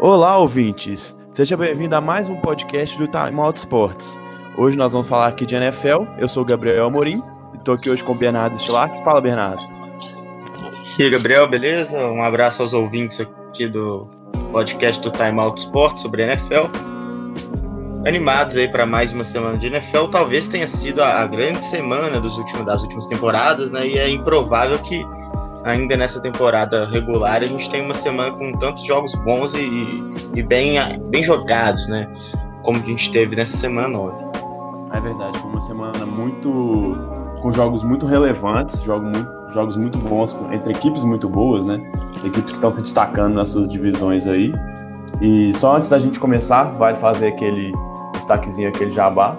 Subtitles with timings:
[0.00, 1.18] Olá, ouvintes!
[1.28, 4.16] Seja bem-vindo a mais um podcast do Time Out Sports.
[4.56, 6.04] Hoje nós vamos falar aqui de NFL.
[6.18, 7.20] Eu sou o Gabriel Amorim
[7.52, 8.96] e estou aqui hoje com o Bernardo Stilac.
[9.02, 9.60] Fala, Bernardo.
[10.96, 11.98] E aí, Gabriel, beleza?
[12.06, 14.06] Um abraço aos ouvintes aqui do
[14.52, 16.68] podcast do Time Out Sports sobre NFL.
[18.06, 20.06] Animados aí para mais uma semana de NFL.
[20.12, 23.84] Talvez tenha sido a, grande semana dos últimos, das últimas temporadas, né?
[23.84, 25.04] E é improvável que
[25.70, 29.60] ainda nessa temporada regular, a gente tem uma semana com tantos jogos bons e,
[30.34, 30.76] e bem,
[31.10, 32.10] bem jogados, né?
[32.62, 34.24] Como a gente teve nessa semana 9.
[34.92, 36.96] É verdade, foi uma semana muito.
[37.42, 41.78] com jogos muito relevantes, jogos muito, jogos muito bons, entre equipes muito boas, né?
[42.24, 44.52] Equipes que estão se destacando nas suas divisões aí.
[45.20, 47.72] E só antes da gente começar, vai fazer aquele
[48.12, 49.36] destaquezinho, aquele jabá,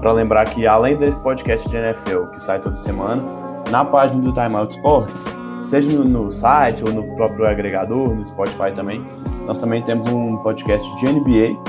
[0.00, 3.22] para lembrar que além desse podcast de NFL que sai toda semana,
[3.70, 8.24] na página do Time Out Sports seja no, no, site ou no próprio agregador, no
[8.24, 9.04] Spotify também.
[9.46, 11.60] Nós também temos um podcast de NBA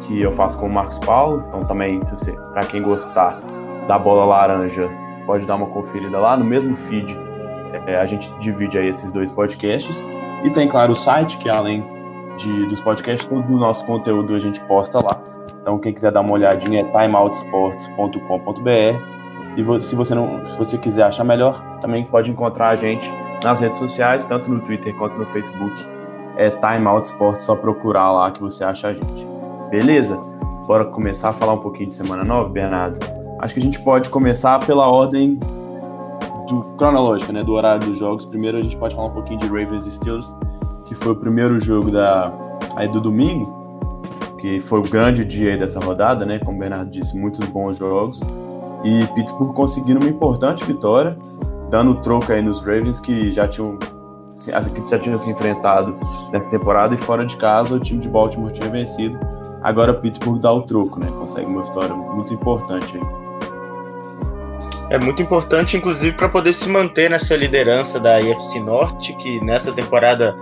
[0.00, 1.44] que eu faço com o Marcos Paulo.
[1.48, 3.40] Então também, se você, para quem gostar
[3.86, 4.88] da bola laranja,
[5.24, 7.16] pode dar uma conferida lá no mesmo feed.
[7.86, 10.02] É, a gente divide aí esses dois podcasts
[10.44, 11.84] e tem claro o site que além
[12.36, 15.20] de, dos podcasts, todo o nosso conteúdo a gente posta lá.
[15.60, 19.16] Então quem quiser dar uma olhadinha é timeoutsports.com.br
[19.56, 23.10] e se você não, se você quiser achar melhor, também pode encontrar a gente
[23.42, 25.74] nas redes sociais, tanto no Twitter quanto no Facebook.
[26.36, 29.26] É Time Out Sport, só procurar lá que você acha a gente.
[29.70, 30.16] Beleza?
[30.66, 32.98] Bora começar a falar um pouquinho de semana 9, Bernardo?
[33.38, 35.38] Acho que a gente pode começar pela ordem
[36.48, 38.24] do cronológica, né, do horário dos jogos.
[38.24, 40.34] Primeiro a gente pode falar um pouquinho de Ravens e Steelers,
[40.86, 42.32] que foi o primeiro jogo da
[42.76, 44.02] aí do domingo,
[44.38, 46.38] que foi o grande dia dessa rodada, né?
[46.38, 48.20] Como o Bernardo disse, muitos bons jogos.
[48.84, 51.18] E Pittsburgh conseguindo uma importante vitória,
[51.70, 53.78] dando troco aí nos Ravens que já tinham
[54.52, 55.98] as equipes já tinham se enfrentado
[56.30, 59.18] nessa temporada e fora de casa o time de Baltimore tinha vencido.
[59.62, 61.06] Agora Pittsburgh dá o troco, né?
[61.18, 63.26] Consegue uma vitória muito importante aí.
[64.90, 69.72] É muito importante, inclusive, para poder se manter nessa liderança da AFC Norte, que nessa
[69.72, 70.36] temporada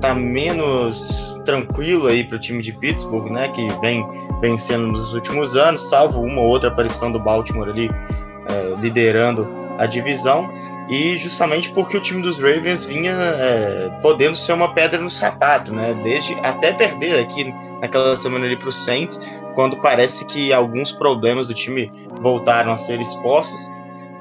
[0.00, 3.48] tá menos tranquilo aí para o time de Pittsburgh, né?
[3.48, 4.04] Que vem
[4.40, 9.86] vencendo nos últimos anos, salvo uma ou outra aparição do Baltimore ali é, liderando a
[9.86, 10.50] divisão
[10.88, 15.72] e justamente porque o time dos Ravens vinha é, podendo ser uma pedra no sapato,
[15.72, 15.94] né?
[16.02, 19.20] Desde até perder aqui naquela semana ali para o Saints,
[19.54, 21.90] quando parece que alguns problemas do time
[22.20, 23.70] voltaram a ser expostos,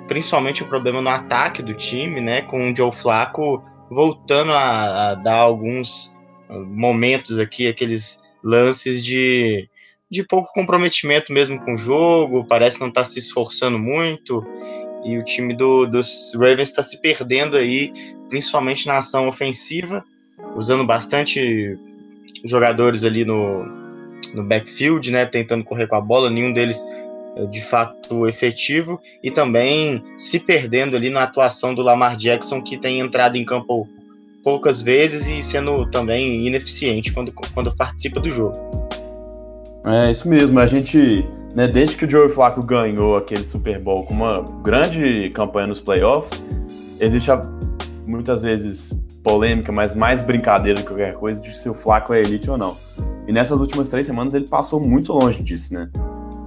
[0.08, 2.42] principalmente o problema no ataque do time, né?
[2.42, 6.14] Com o Joe Flacco voltando a, a dar alguns
[6.50, 9.70] momentos aqui, aqueles lances de
[10.14, 14.46] de pouco comprometimento mesmo com o jogo, parece não estar tá se esforçando muito.
[15.04, 17.92] E o time do, dos Ravens está se perdendo aí,
[18.30, 20.04] principalmente na ação ofensiva,
[20.56, 21.78] usando bastante
[22.46, 23.66] jogadores ali no,
[24.34, 26.84] no backfield, né, tentando correr com a bola, nenhum deles
[27.36, 32.78] é, de fato efetivo, e também se perdendo ali na atuação do Lamar Jackson, que
[32.78, 33.88] tem entrado em campo
[34.44, 38.83] poucas vezes e sendo também ineficiente quando, quando participa do jogo.
[39.86, 44.04] É isso mesmo, a gente né, desde que o Joe Flacco ganhou aquele Super Bowl
[44.04, 46.44] com uma grande campanha nos playoffs,
[47.00, 47.42] existe a,
[48.06, 48.94] muitas vezes
[49.24, 52.58] polêmica, mas mais brincadeira do que qualquer coisa de se o Flacco é elite ou
[52.58, 52.76] não.
[53.28, 55.90] E nessas últimas três semanas ele passou muito longe disso, né?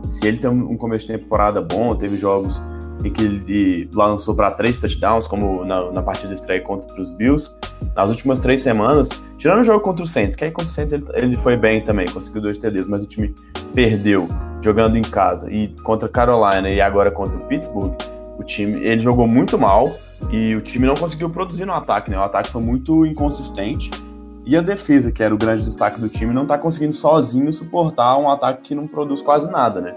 [0.08, 2.60] Se ele tem um começo de temporada bom, teve jogos
[3.06, 7.08] em que ele lançou para três touchdowns, como na, na partida de estreia contra os
[7.10, 7.54] Bills.
[7.94, 10.92] Nas últimas três semanas, tirando o jogo contra o Saints, que aí contra o Saints
[10.92, 13.34] ele, ele foi bem também, conseguiu dois TDs, mas o time
[13.74, 14.28] perdeu
[14.62, 17.94] jogando em casa e contra Carolina e agora contra o Pittsburgh,
[18.38, 19.90] o time ele jogou muito mal
[20.30, 22.18] e o time não conseguiu produzir no ataque, né?
[22.18, 23.90] O ataque foi muito inconsistente
[24.44, 28.16] e a defesa, que era o grande destaque do time, não está conseguindo sozinho suportar
[28.18, 29.94] um ataque que não produz quase nada, né?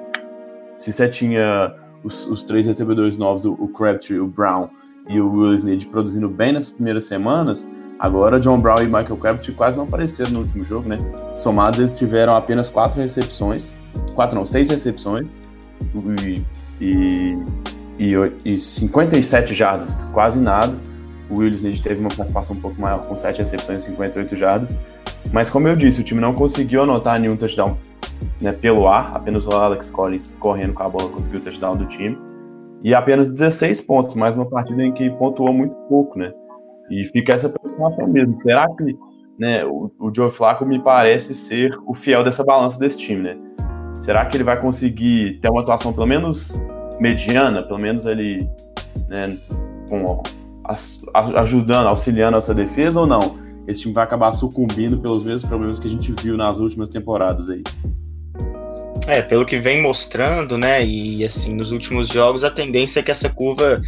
[0.78, 4.69] Se você tinha os, os três recebedores novos, o, o Crabtree, o Brown
[5.07, 7.68] e o Will Snead produzindo bem nas primeiras semanas,
[7.98, 10.98] agora John Brown e Michael Crabtree quase não apareceram no último jogo, né?
[11.36, 13.74] Somados, eles tiveram apenas quatro recepções,
[14.13, 15.28] quatro não, seis recepções
[16.25, 16.44] e,
[16.80, 17.38] e,
[17.98, 20.75] e, e 57 jardas, quase nada.
[21.30, 24.80] O Will Snead teve uma participação um pouco maior, com 7 recepções e 58 jardas.
[25.31, 27.78] Mas como eu disse, o time não conseguiu anotar nenhum touchdown
[28.39, 31.86] né, pelo ar, apenas o Alex Collins correndo com a bola conseguiu o touchdown do
[31.86, 32.18] time.
[32.83, 36.31] E apenas 16 pontos, mais uma partida em que pontuou muito pouco, né?
[36.89, 38.39] E fica essa preocupação mesmo.
[38.41, 38.97] Será que
[39.38, 43.38] né, o, o Joe Flacco me parece ser o fiel dessa balança desse time, né?
[44.01, 46.59] Será que ele vai conseguir ter uma atuação pelo menos
[47.00, 48.50] mediana, pelo menos ele
[49.09, 49.38] né,
[49.89, 50.24] com,
[51.36, 53.50] ajudando, auxiliando essa defesa ou não?
[53.71, 57.50] esse time vai acabar sucumbindo pelos mesmos problemas que a gente viu nas últimas temporadas
[57.50, 57.62] aí.
[59.10, 63.10] É, pelo que vem mostrando, né, e assim, nos últimos jogos, a tendência é que
[63.10, 63.82] essa curva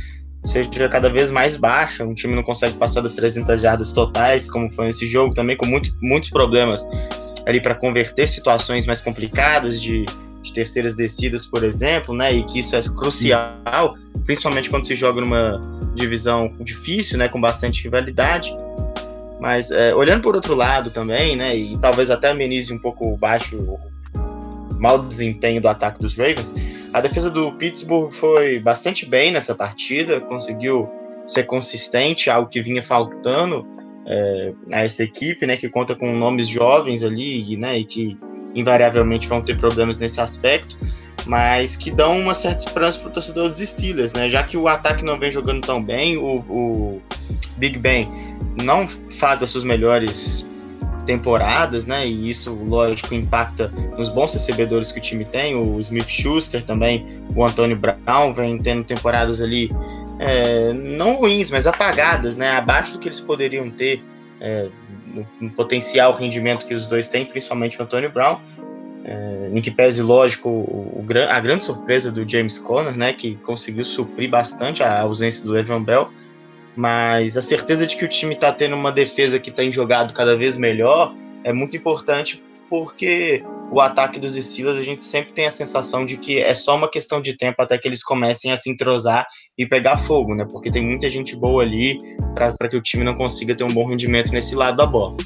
[0.44, 2.04] seja cada vez mais baixa.
[2.04, 5.68] Um time não consegue passar das 300 jardas totais, como foi nesse jogo, também com
[5.68, 6.84] muito, muitos problemas
[7.46, 10.06] ali para converter situações mais complicadas de,
[10.42, 12.34] de, terceiras descidas, por exemplo, né?
[12.34, 13.96] E que isso é crucial,
[14.26, 15.62] principalmente quando se joga numa
[15.94, 17.28] divisão difícil, né?
[17.28, 18.56] Com bastante rivalidade.
[19.40, 21.56] Mas é, olhando por outro lado também, né?
[21.56, 23.78] E talvez até amenize um pouco o baixo
[24.81, 26.56] mau desempenho do ataque dos Ravens,
[26.92, 30.89] a defesa do Pittsburgh foi bastante bem nessa partida, conseguiu
[31.28, 33.66] ser consistente, algo que vinha faltando
[34.07, 38.18] é, a essa equipe, né, que conta com nomes jovens ali, né, e que
[38.56, 40.75] invariavelmente vão ter problemas nesse aspecto,
[41.27, 44.68] mas que dão uma certa esperança para o torcedor dos Steelers, né, já que o
[44.68, 47.01] ataque não vem jogando tão bem, o, o
[47.57, 48.07] Big Ben
[48.63, 50.44] não faz as suas melhores
[51.12, 52.08] temporadas, né?
[52.08, 53.68] E isso, lógico, impacta
[53.98, 55.56] nos bons recebedores que o time tem.
[55.56, 57.06] O Smith Schuster também,
[57.36, 59.69] o Antônio Brown vem tendo temporadas ali
[60.19, 62.52] é, não ruins, mas apagadas, né?
[62.52, 64.02] Abaixo do que eles poderiam ter
[64.40, 64.69] é,
[65.06, 68.40] no, no, potencial rendimento que os dois têm, principalmente o Antônio Brown.
[69.04, 73.12] É, em que pese, lógico, o, a grande surpresa do James Conner, né?
[73.12, 76.10] Que conseguiu suprir bastante a ausência do Le'Veon Bell
[76.76, 80.38] mas a certeza de que o time está tendo uma defesa que tem jogado cada
[80.38, 81.14] vez melhor
[81.44, 86.18] é muito importante porque o ataque dos Steelers a gente sempre tem a sensação de
[86.18, 89.26] que é só uma questão de tempo até que eles comecem a se entrosar
[89.58, 90.46] e pegar fogo, né?
[90.50, 91.98] Porque tem muita gente boa ali
[92.34, 95.18] para que o time não consiga ter um bom rendimento nesse lado da bola.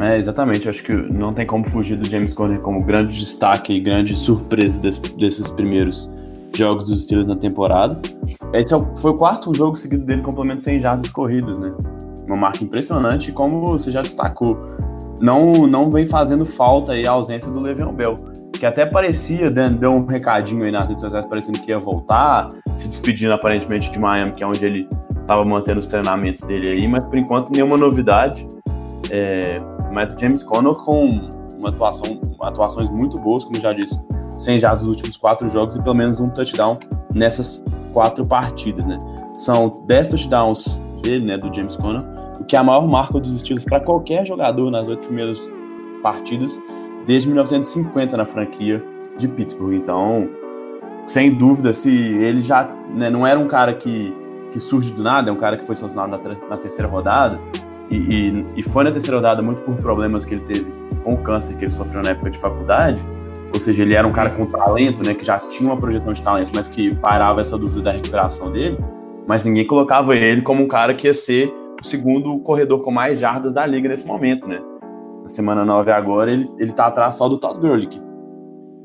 [0.00, 0.68] É, exatamente.
[0.68, 4.78] Acho que não tem como fugir do James Conner como grande destaque e grande surpresa
[4.78, 6.10] desse, desses primeiros
[6.56, 7.98] jogos dos Steelers na temporada.
[8.52, 11.72] Esse é foi o quarto jogo seguido dele com pelo menos 100 jardas corridas, né?
[12.26, 14.58] Uma marca impressionante, como você já destacou.
[15.20, 18.16] Não, não vem fazendo falta aí a ausência do Le'Veon Bell,
[18.52, 22.88] que até parecia, deu um recadinho aí nas redes sociais parecendo que ia voltar, se
[22.88, 24.88] despedindo aparentemente de Miami, que é onde ele
[25.20, 28.46] estava mantendo os treinamentos dele aí, mas por enquanto nenhuma novidade.
[29.10, 29.60] É,
[29.92, 33.98] mas o James Conner com uma atuação, atuações muito boas, como já disse,
[34.38, 36.74] 100 jardas nos últimos quatro jogos e pelo menos um touchdown
[37.14, 37.62] nessas
[37.92, 38.98] quatro partidas, né?
[39.34, 42.02] São 10 touchdowns dele, né, do James Conner,
[42.40, 45.38] o que é a maior marca dos estilos para qualquer jogador nas oito primeiras
[46.02, 46.60] partidas
[47.06, 48.82] desde 1950 na franquia
[49.16, 49.74] de Pittsburgh.
[49.74, 50.28] Então,
[51.06, 54.14] sem dúvida, se ele já né, não era um cara que,
[54.52, 57.38] que surge do nada, é um cara que foi sancionado na, na terceira rodada,
[57.88, 60.66] e, e, e, foi na terceira rodada muito por problemas que ele teve
[61.04, 63.00] com o câncer que ele sofreu na época de faculdade,
[63.56, 66.22] ou seja, ele era um cara com talento, né, que já tinha uma projeção de
[66.22, 68.78] talento, mas que parava essa dúvida da recuperação dele,
[69.26, 73.18] mas ninguém colocava ele como um cara que ia ser o segundo corredor com mais
[73.18, 74.60] jardas da liga nesse momento, né?
[75.22, 78.00] Na semana 9 agora, ele, ele tá atrás só do Todd Gurley, que,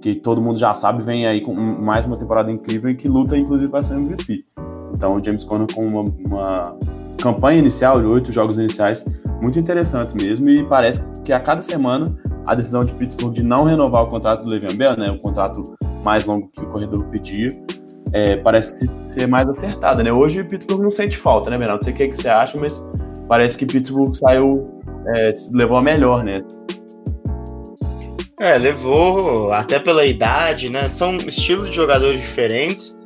[0.02, 3.38] que todo mundo já sabe, vem aí com mais uma temporada incrível e que luta,
[3.38, 4.46] inclusive, para ser MVP.
[4.94, 6.78] Então, o James Conner com uma, uma
[7.22, 9.06] campanha inicial de oito jogos iniciais
[9.42, 12.16] muito interessante mesmo e parece que a cada semana
[12.48, 15.62] a decisão de Pittsburgh de não renovar o contrato do Le'Veon Bell, né, o contrato
[16.04, 17.52] mais longo que o corredor pedia,
[18.14, 20.12] é, parece ser mais acertada, né?
[20.12, 21.80] Hoje o Pittsburgh não sente falta, né, Bernardo?
[21.80, 22.84] Não sei o que, é que você acha, mas
[23.28, 24.70] parece que Pittsburgh saiu,
[25.16, 26.42] é, levou a melhor, né?
[28.40, 30.88] É, levou até pela idade, né?
[30.88, 33.00] São estilos de jogadores diferentes.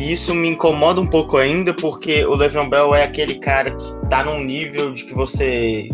[0.00, 4.08] E isso me incomoda um pouco ainda, porque o Le'Veon Bell é aquele cara que
[4.08, 5.90] tá num nível de que você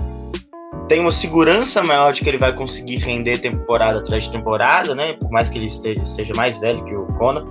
[0.86, 5.14] tem uma segurança maior de que ele vai conseguir render temporada atrás de temporada, né?
[5.14, 7.44] Por mais que ele esteja, seja mais velho que o Conor.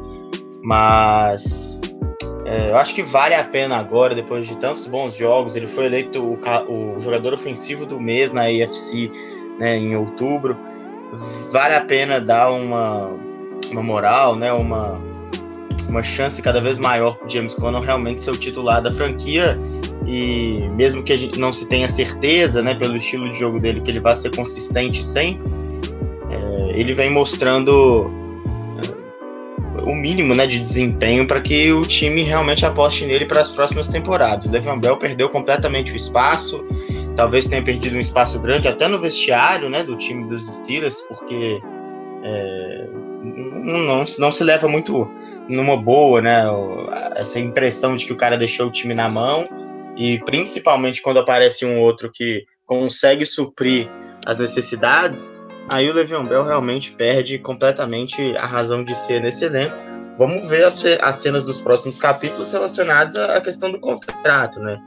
[0.63, 1.77] Mas
[2.45, 5.57] é, eu acho que vale a pena agora, depois de tantos bons jogos.
[5.57, 6.39] Ele foi eleito o,
[6.71, 9.11] o jogador ofensivo do mês na AFC
[9.59, 10.57] né, em outubro.
[11.51, 13.09] Vale a pena dar uma,
[13.73, 14.53] uma moral, né?
[14.53, 14.95] Uma,
[15.89, 19.57] uma chance cada vez maior para James Conner realmente ser o titular da franquia
[20.07, 23.81] e mesmo que a gente não se tenha certeza, né, pelo estilo de jogo dele,
[23.81, 25.43] que ele vai ser consistente sempre,
[26.29, 28.07] é, ele vem mostrando
[28.77, 33.49] é, o mínimo né, de desempenho para que o time realmente aposte nele para as
[33.49, 34.45] próximas temporadas.
[34.45, 36.63] O Levan Bell perdeu completamente o espaço,
[37.15, 41.59] talvez tenha perdido um espaço grande até no vestiário né, do time dos Steelers, porque
[42.23, 42.87] é,
[43.65, 45.09] não, não se leva muito
[45.49, 46.43] numa boa né,
[47.15, 49.45] essa impressão de que o cara deixou o time na mão
[49.97, 53.89] e principalmente quando aparece um outro que consegue suprir
[54.25, 55.33] as necessidades,
[55.69, 59.75] aí o Le'Veon Bell realmente perde completamente a razão de ser nesse elenco.
[60.17, 64.79] Vamos ver as, as cenas dos próximos capítulos relacionadas à questão do contrato, né?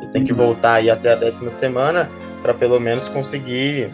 [0.00, 2.10] Ele tem que voltar aí até a décima semana
[2.42, 3.92] para pelo menos conseguir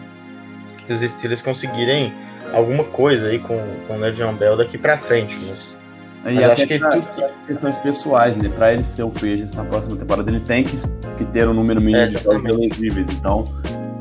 [0.89, 2.13] os Steelers conseguirem
[2.53, 3.57] alguma coisa aí com,
[3.87, 5.37] com o Le'Veon Bell daqui para frente.
[5.47, 5.79] Mas,
[6.25, 7.23] e mas acho que pra, tudo que...
[7.47, 8.49] questões pessoais, né?
[8.49, 10.77] Para ele ser o free na próxima temporada, ele tem que,
[11.17, 13.09] que ter um número mínimo é, de jogos elegíveis.
[13.09, 13.47] Então,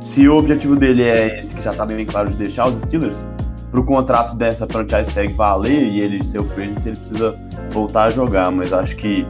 [0.01, 3.27] se o objetivo dele é esse, que já tá bem claro de deixar os Steelers,
[3.71, 7.35] para o contrato dessa franchise tag valer e ele ser o free ele precisa
[7.71, 8.53] voltar a jogar.
[8.53, 9.27] Mas acho que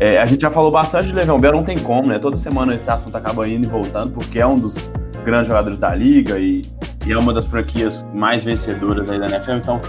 [0.00, 2.18] é, a gente já falou bastante de Le'Veon Bell, não tem como, né?
[2.18, 4.90] Toda semana esse assunto acaba indo e voltando, porque é um dos
[5.24, 6.62] grandes jogadores da liga e,
[7.06, 9.52] e é uma das franquias mais vencedoras da NFL.
[9.52, 9.80] Então,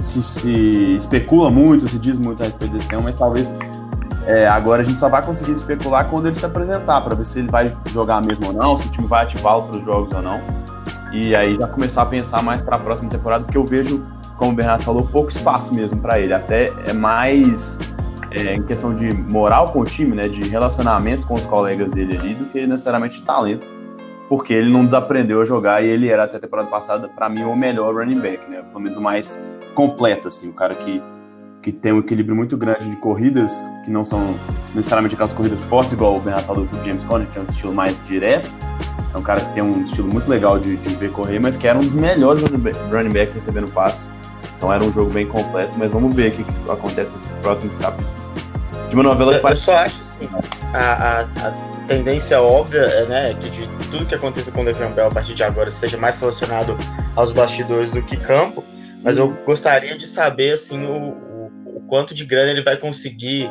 [0.00, 3.56] se, se especula muito, se diz muito a respeito desse tema, mas talvez
[4.26, 7.38] é, agora a gente só vai conseguir especular quando ele se apresentar, para ver se
[7.38, 10.22] ele vai jogar mesmo ou não, se o time vai ativá-lo para os jogos ou
[10.22, 10.40] não.
[11.12, 14.04] E aí já começar a pensar mais para a próxima temporada, porque eu vejo,
[14.36, 16.32] como o Bernardo falou, pouco espaço mesmo para ele.
[16.32, 17.78] Até é mais
[18.30, 22.18] é, em questão de moral com o time, né, de relacionamento com os colegas dele
[22.18, 23.66] ali, do que necessariamente talento,
[24.34, 27.44] porque ele não desaprendeu a jogar e ele era até a temporada passada, para mim,
[27.44, 29.40] o melhor running back, né, pelo menos o mais
[29.76, 31.00] completo, assim, o cara que,
[31.62, 34.34] que tem um equilíbrio muito grande de corridas, que não são
[34.74, 37.44] necessariamente aquelas corridas fortes, igual o Bernardo falou com o James Conner, que é um
[37.44, 38.52] estilo mais direto,
[39.14, 41.68] é um cara que tem um estilo muito legal de, de ver correr, mas que
[41.68, 42.42] era um dos melhores
[42.90, 44.10] running backs recebendo passes.
[44.56, 48.12] Então era um jogo bem completo, mas vamos ver o que acontece nesses próximos capítulos.
[48.88, 50.28] De uma novela que Eu só acho assim,
[50.72, 54.92] a, a, a tendência óbvia é né, que de tudo que aconteça com o Le'Veon
[54.92, 56.76] Bell a partir de agora seja mais relacionado
[57.14, 58.64] aos bastidores do que campo,
[59.02, 63.50] mas eu gostaria de saber assim o, o, o quanto de grana ele vai conseguir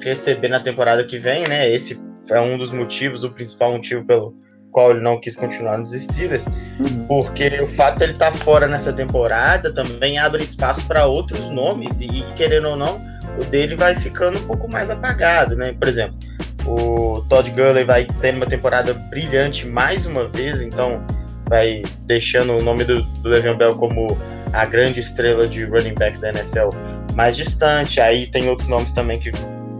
[0.00, 1.68] receber na temporada que vem, né?
[1.68, 4.34] Esse é um dos motivos, o principal motivo pelo
[4.70, 7.06] qual ele não quis continuar nos Steelers, uhum.
[7.06, 11.50] porque o fato de ele estar tá fora nessa temporada também abre espaço para outros
[11.50, 13.00] nomes e querendo ou não,
[13.38, 15.74] o dele vai ficando um pouco mais apagado, né?
[15.74, 16.16] Por exemplo,
[16.66, 21.04] o Todd Gurley vai ter uma temporada brilhante mais uma vez, então
[21.48, 24.16] vai deixando o nome do, do Le'Veon Bell como
[24.52, 26.70] a grande estrela de running back da NFL
[27.14, 28.00] mais distante.
[28.00, 29.32] Aí tem outros nomes também que,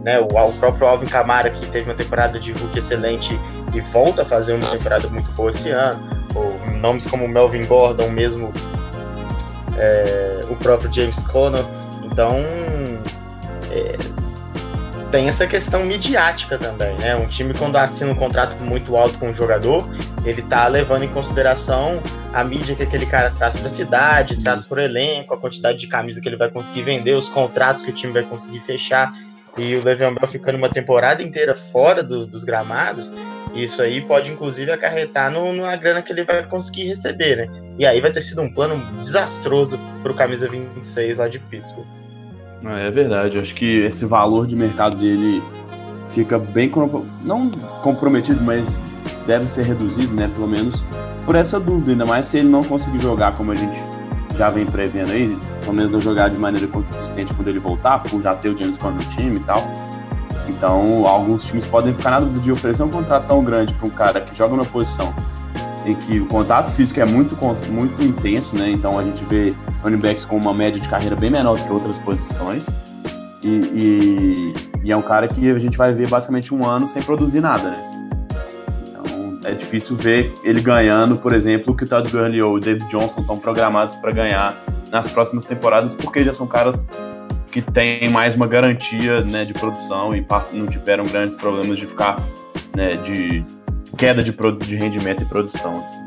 [0.03, 3.39] né, o, o próprio Alvin Kamara que teve uma temporada de rookie excelente
[3.73, 6.01] e volta a fazer uma temporada muito boa esse ano.
[6.35, 8.51] Ou nomes como Melvin Gordon mesmo,
[9.77, 11.65] é, o próprio James Conner.
[12.03, 12.37] Então
[13.71, 13.95] é,
[15.13, 17.15] tem essa questão midiática também, né?
[17.15, 19.87] Um time quando assina um contrato muito alto com um jogador,
[20.25, 22.01] ele tá levando em consideração
[22.33, 25.77] a mídia que aquele cara traz para a cidade, traz para o elenco, a quantidade
[25.77, 29.13] de camisa que ele vai conseguir vender, os contratos que o time vai conseguir fechar.
[29.55, 33.13] E o Le'Veon Bell ficando uma temporada inteira fora do, dos gramados,
[33.53, 37.47] isso aí pode inclusive acarretar no, na grana que ele vai conseguir receber, né?
[37.77, 42.02] E aí vai ter sido um plano desastroso para o camisa 26 lá de Pittsburgh.
[42.65, 45.41] É verdade, acho que esse valor de mercado dele
[46.07, 46.71] fica bem
[47.23, 47.49] não
[47.81, 48.81] comprometido, mas
[49.27, 50.29] deve ser reduzido, né?
[50.33, 50.83] Pelo menos
[51.25, 53.79] por essa dúvida, ainda mais se ele não conseguir jogar como a gente
[54.35, 58.21] já vem prevendo aí, pelo menos não jogar de maneira consistente quando ele voltar, por
[58.21, 59.63] já ter o James Conner no time e tal.
[60.47, 63.89] Então, alguns times podem ficar na dúvida de oferecer um contrato tão grande para um
[63.89, 65.13] cara que joga na posição
[65.85, 67.37] em que o contato físico é muito,
[67.69, 68.69] muito intenso, né?
[68.69, 71.71] Então a gente vê running backs com uma média de carreira bem menor do que
[71.71, 72.67] outras posições.
[73.43, 74.53] E, e,
[74.85, 77.71] e, é um cara que a gente vai ver basicamente um ano sem produzir nada,
[77.71, 78.07] né?
[78.87, 82.59] Então é difícil ver ele ganhando, por exemplo, o que o Todd Gurley ou o
[82.59, 84.55] David Johnson estão programados para ganhar
[84.89, 86.87] nas próximas temporadas, porque já são caras
[87.51, 92.15] que têm mais uma garantia né, de produção e não tiveram grandes problemas de ficar
[92.75, 93.43] né, de
[93.97, 95.79] queda de, de rendimento e produção.
[95.79, 96.02] Assim.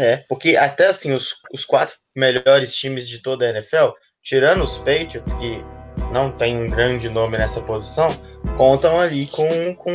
[0.00, 3.90] É, porque até assim, os, os quatro melhores times de toda a NFL,
[4.22, 5.62] tirando os Patriots, que
[6.10, 8.08] não tem um grande nome nessa posição,
[8.56, 9.92] contam ali com, com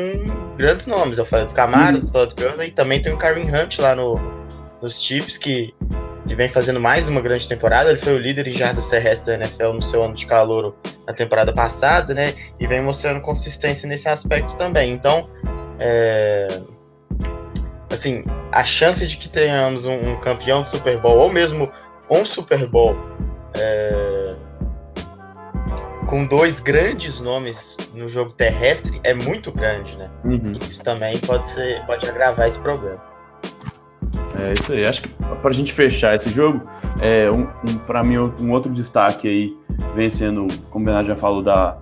[0.56, 1.18] grandes nomes.
[1.18, 2.06] Eu falei do Camaro, uhum.
[2.06, 4.20] do Todd Gurley, e também tem o Kareem Hunt lá no,
[4.80, 5.74] nos Chiefs, que,
[6.28, 7.90] que vem fazendo mais uma grande temporada.
[7.90, 10.76] Ele foi o líder em jardas terrestres da NFL no seu ano de calor
[11.08, 12.36] na temporada passada, né?
[12.60, 14.92] E vem mostrando consistência nesse aspecto também.
[14.92, 15.28] Então,
[15.80, 16.48] é,
[17.96, 21.72] assim, a chance de que tenhamos um, um campeão de Super Bowl, ou mesmo
[22.10, 22.96] um Super Bowl,
[23.56, 24.36] é,
[26.08, 30.10] com dois grandes nomes no jogo terrestre é muito grande, né?
[30.24, 30.54] Uhum.
[30.68, 33.02] Isso também pode ser, pode agravar esse problema.
[34.40, 34.86] É isso aí.
[34.86, 36.62] Acho que para a gente fechar esse jogo,
[37.02, 39.58] é, um, um para mim um outro destaque aí
[39.94, 41.78] vem sendo, como o Bernardo já falou, da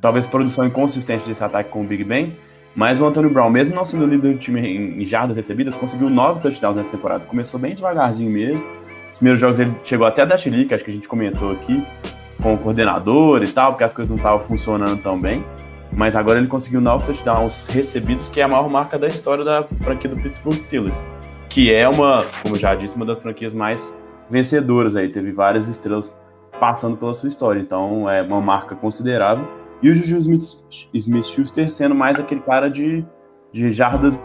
[0.00, 2.36] talvez produção inconsistente desse ataque com o Big Ben
[2.78, 6.40] mas o Antônio Brown, mesmo não sendo líder do time em jardas recebidas, conseguiu nove
[6.40, 7.26] touchdowns nessa temporada.
[7.26, 8.64] Começou bem devagarzinho mesmo.
[9.12, 11.84] Os primeiros jogos ele chegou até a dar que acho que a gente comentou aqui,
[12.40, 15.44] com o coordenador e tal, porque as coisas não estavam funcionando tão bem.
[15.90, 19.66] mas agora ele conseguiu nove touchdowns recebidos, que é a maior marca da história da
[19.80, 21.04] franquia do Pittsburgh Steelers,
[21.48, 23.92] que é uma, como já disse, uma das franquias mais
[24.30, 26.16] vencedoras aí, teve várias estrelas
[26.60, 29.44] passando pela sua história, então é uma marca considerável.
[29.82, 30.18] E o Juju
[30.92, 33.04] Smith-Schuster sendo mais aquele cara de,
[33.52, 34.20] de jardas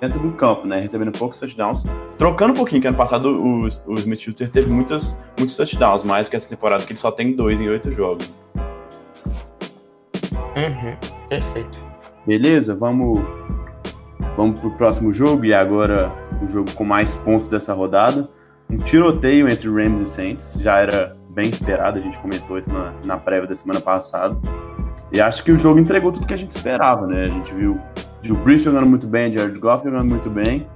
[0.00, 1.84] dentro do campo, né, recebendo poucos touchdowns,
[2.16, 6.36] trocando um pouquinho, que ano passado o, o Smith-Schuster teve muitas, muitos touchdowns, mais que
[6.36, 8.32] essa temporada que ele só tem dois em oito jogos.
[10.56, 10.96] Uhum,
[11.28, 11.78] perfeito.
[12.26, 13.20] Beleza, vamos,
[14.36, 16.10] vamos pro próximo jogo e agora
[16.42, 18.28] o jogo com mais pontos dessa rodada.
[18.70, 22.92] Um tiroteio entre Rams e Saints, já era bem esperado, a gente comentou isso na,
[23.04, 24.36] na prévia da semana passada.
[25.12, 27.24] E acho que o jogo entregou tudo que a gente esperava, né?
[27.24, 27.80] A gente viu
[28.28, 30.66] o Brees jogando muito bem, Jared Goff jogando muito bem.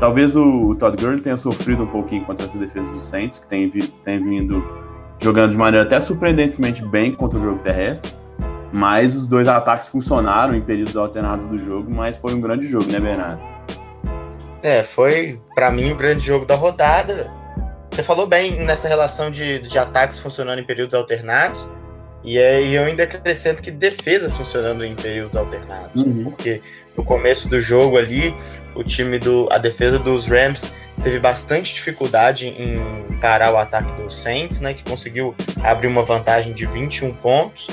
[0.00, 3.46] Talvez o, o Todd Gurley tenha sofrido um pouquinho contra essa defesa dos Saints, que
[3.46, 4.62] tem, vi, tem vindo
[5.20, 8.12] jogando de maneira até surpreendentemente bem contra o jogo terrestre.
[8.72, 12.90] Mas os dois ataques funcionaram em períodos alternados do jogo, mas foi um grande jogo,
[12.90, 13.40] né, Bernardo?
[14.62, 17.30] É, foi para mim o grande jogo da rodada.
[17.90, 21.70] Você falou bem nessa relação de, de ataques funcionando em períodos alternados.
[22.26, 26.02] E aí eu ainda acrescento que defesas funcionando em períodos alternados.
[26.02, 26.24] Uhum.
[26.24, 26.60] Porque
[26.96, 28.34] no começo do jogo ali,
[28.74, 29.48] o time do.
[29.52, 34.74] a defesa dos Rams teve bastante dificuldade em parar o ataque dos Saints, né?
[34.74, 37.68] Que conseguiu abrir uma vantagem de 21 pontos.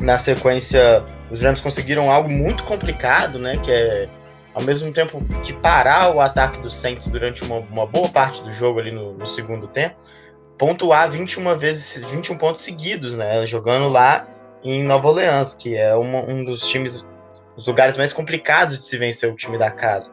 [0.00, 3.58] Na sequência, os Rams conseguiram algo muito complicado, né?
[3.62, 4.08] Que é
[4.54, 8.50] ao mesmo tempo que parar o ataque do Saints durante uma, uma boa parte do
[8.50, 9.96] jogo ali no, no, segundo tempo,
[10.62, 13.44] pontuar 21 vezes, 21 pontos seguidos, né?
[13.44, 14.28] Jogando lá
[14.62, 17.04] em Nova Orleans, que é uma, um dos times,
[17.56, 20.12] os lugares mais complicados de se vencer o time da casa.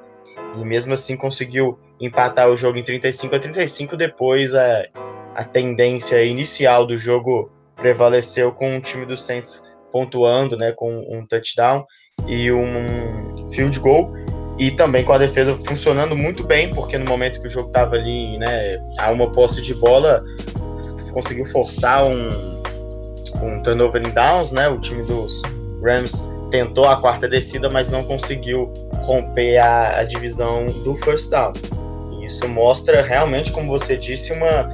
[0.56, 4.88] E mesmo assim conseguiu empatar o jogo em 35 a 35, depois a,
[5.36, 11.28] a tendência inicial do jogo prevaleceu com o time do Saints pontuando, né, com um
[11.28, 11.86] touchdown
[12.28, 14.12] e um field goal
[14.60, 17.96] e também com a defesa funcionando muito bem, porque no momento que o jogo estava
[17.96, 20.22] ali, né, a uma posse de bola,
[21.12, 22.30] conseguiu forçar um,
[23.42, 24.68] um turnover em downs, né?
[24.70, 25.42] O time dos
[25.84, 31.54] Rams tentou a quarta descida, mas não conseguiu romper a, a divisão do first down.
[32.14, 34.70] E isso mostra realmente, como você disse, uma,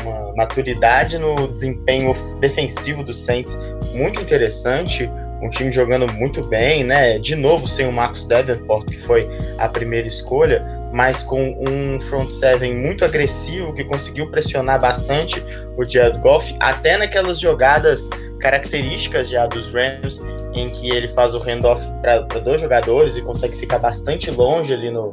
[0.00, 3.56] uma maturidade no desempenho defensivo do Saints
[3.92, 5.10] muito interessante
[5.42, 7.18] um time jogando muito bem, né?
[7.18, 10.64] De novo sem o Marcos Davenport, que foi a primeira escolha,
[10.96, 15.44] mas com um front seven muito agressivo que conseguiu pressionar bastante
[15.76, 18.08] o Jared Goff, até naquelas jogadas
[18.40, 20.22] características já dos Rams,
[20.54, 24.90] em que ele faz o handoff para dois jogadores e consegue ficar bastante longe ali
[24.90, 25.12] no,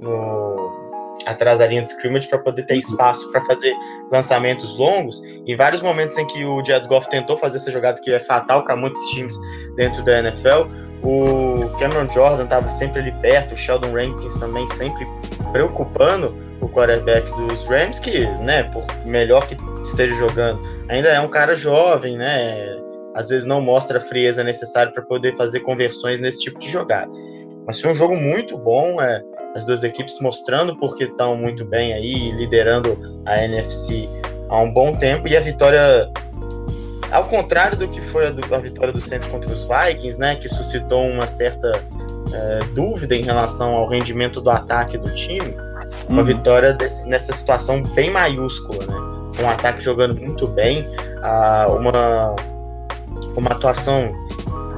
[0.00, 0.72] no
[1.28, 3.72] atrás da linha de scrimmage para poder ter espaço para fazer
[4.10, 5.22] lançamentos longos.
[5.46, 8.64] Em vários momentos em que o Jared Goff tentou fazer essa jogada que é fatal
[8.64, 9.36] para muitos times
[9.76, 10.66] dentro da NFL,
[11.02, 15.06] o Cameron Jordan estava sempre ali perto, o Sheldon Rankins também sempre
[15.50, 21.28] preocupando o quarterback dos Rams, que, né, por melhor que esteja jogando, ainda é um
[21.28, 22.78] cara jovem, né?
[23.14, 27.10] Às vezes não mostra a frieza necessária para poder fazer conversões nesse tipo de jogada.
[27.66, 29.22] Mas foi um jogo muito bom, é,
[29.54, 34.08] as duas equipes mostrando porque estão muito bem aí, liderando a NFC
[34.48, 36.10] há um bom tempo, e a vitória,
[37.10, 40.36] ao contrário do que foi a, do, a vitória do Saints contra os Vikings, né,
[40.36, 41.72] que suscitou uma certa
[42.32, 45.54] é, dúvida em relação ao rendimento do ataque do time,
[46.08, 46.24] uma uhum.
[46.24, 50.86] vitória desse, nessa situação bem maiúscula, né, um ataque jogando muito bem,
[51.78, 52.36] uma,
[53.36, 54.12] uma atuação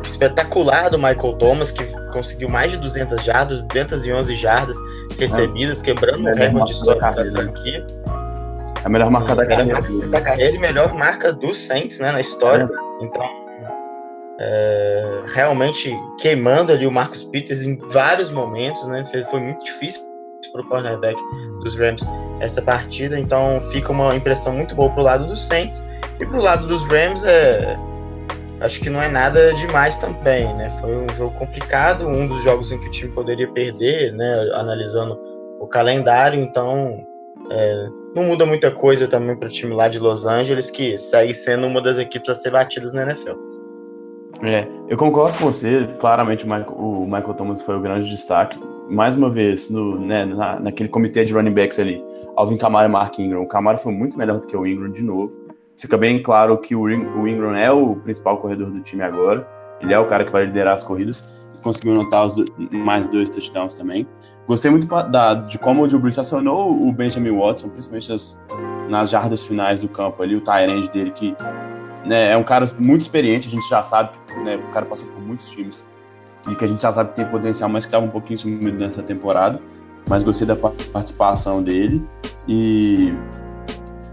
[0.06, 4.76] espetacular do Michael Thomas, que conseguiu mais de 200 jardas, 211 jardas
[5.18, 7.86] recebidas, ah, quebrando o recorde histórico da franquia.
[8.84, 9.80] A melhor marca da carreira.
[9.80, 12.68] Marca da carreira e melhor marca do Saints né, na história.
[12.70, 13.04] É.
[13.04, 13.44] Então,
[14.38, 19.04] é, realmente queimando ali o Marcos Peters em vários momentos, né?
[19.30, 20.02] Foi muito difícil
[20.52, 21.18] para o cornerback
[21.60, 22.04] dos Rams
[22.40, 25.82] essa partida, então fica uma impressão muito boa para o lado dos Saints
[26.20, 27.76] e para o lado dos Rams é
[28.60, 30.70] acho que não é nada demais também, né?
[30.80, 34.50] Foi um jogo complicado, um dos jogos em que o time poderia perder, né?
[34.54, 35.18] Analisando
[35.60, 37.06] o calendário, então
[37.50, 41.34] é, não muda muita coisa também para o time lá de Los Angeles, que segue
[41.34, 43.34] sendo uma das equipes a ser batidas na NFL.
[44.42, 45.88] É, eu concordo com você.
[45.98, 48.58] Claramente o Michael, o Michael Thomas foi o grande destaque.
[48.88, 52.04] Mais uma vez, no, né, na, naquele comitê de running backs ali,
[52.36, 53.42] Alvin Kamara e Mark Ingram.
[53.42, 55.44] O Kamara foi muito melhor do que o Ingram de novo
[55.76, 59.46] fica bem claro que o Ingram é o principal corredor do time agora.
[59.80, 61.34] Ele é o cara que vai liderar as corridas.
[61.62, 64.06] Conseguiu anotar os do, mais dois touchdowns também.
[64.46, 68.38] Gostei muito da, de como o Drew Brees acionou o Benjamin Watson, principalmente nas,
[68.88, 71.34] nas jardas finais do campo ali, o Tyrande dele, que
[72.04, 74.10] né, é um cara muito experiente, a gente já sabe
[74.44, 75.84] né, o cara passou por muitos times
[76.50, 78.76] e que a gente já sabe que tem potencial, mas que estava um pouquinho sumido
[78.78, 79.60] nessa temporada.
[80.08, 82.04] Mas gostei da participação dele.
[82.46, 83.14] E,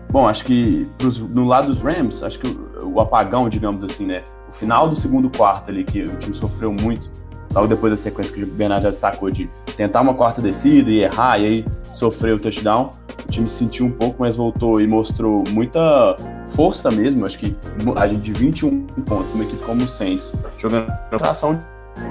[0.10, 4.06] bom, acho que pros, no lado dos Rams, acho que o, o, apagão, digamos assim,
[4.06, 4.24] né?
[4.48, 7.12] O final do segundo quarto ali, que o time sofreu muito,
[7.54, 11.02] logo depois da sequência que o Bernardo já destacou, de tentar uma quarta descida e
[11.02, 12.94] errar, e aí sofreu o touchdown.
[13.26, 16.16] O time sentiu um pouco, mas voltou e mostrou muita
[16.48, 17.26] força mesmo.
[17.26, 17.56] Acho que
[17.96, 21.62] a gente de 21 pontos, uma equipe como o Saints, jogando ação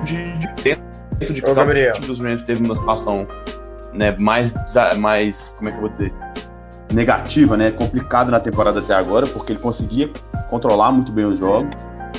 [0.04, 0.46] de, de
[1.20, 3.26] dentro de campo, o time dos Rams teve uma situação
[3.92, 4.54] né, mais,
[4.98, 6.12] mais, como é que eu vou dizer,
[6.92, 10.10] negativa, né, complicada na temporada até agora, porque ele conseguia
[10.48, 11.68] controlar muito bem o jogo,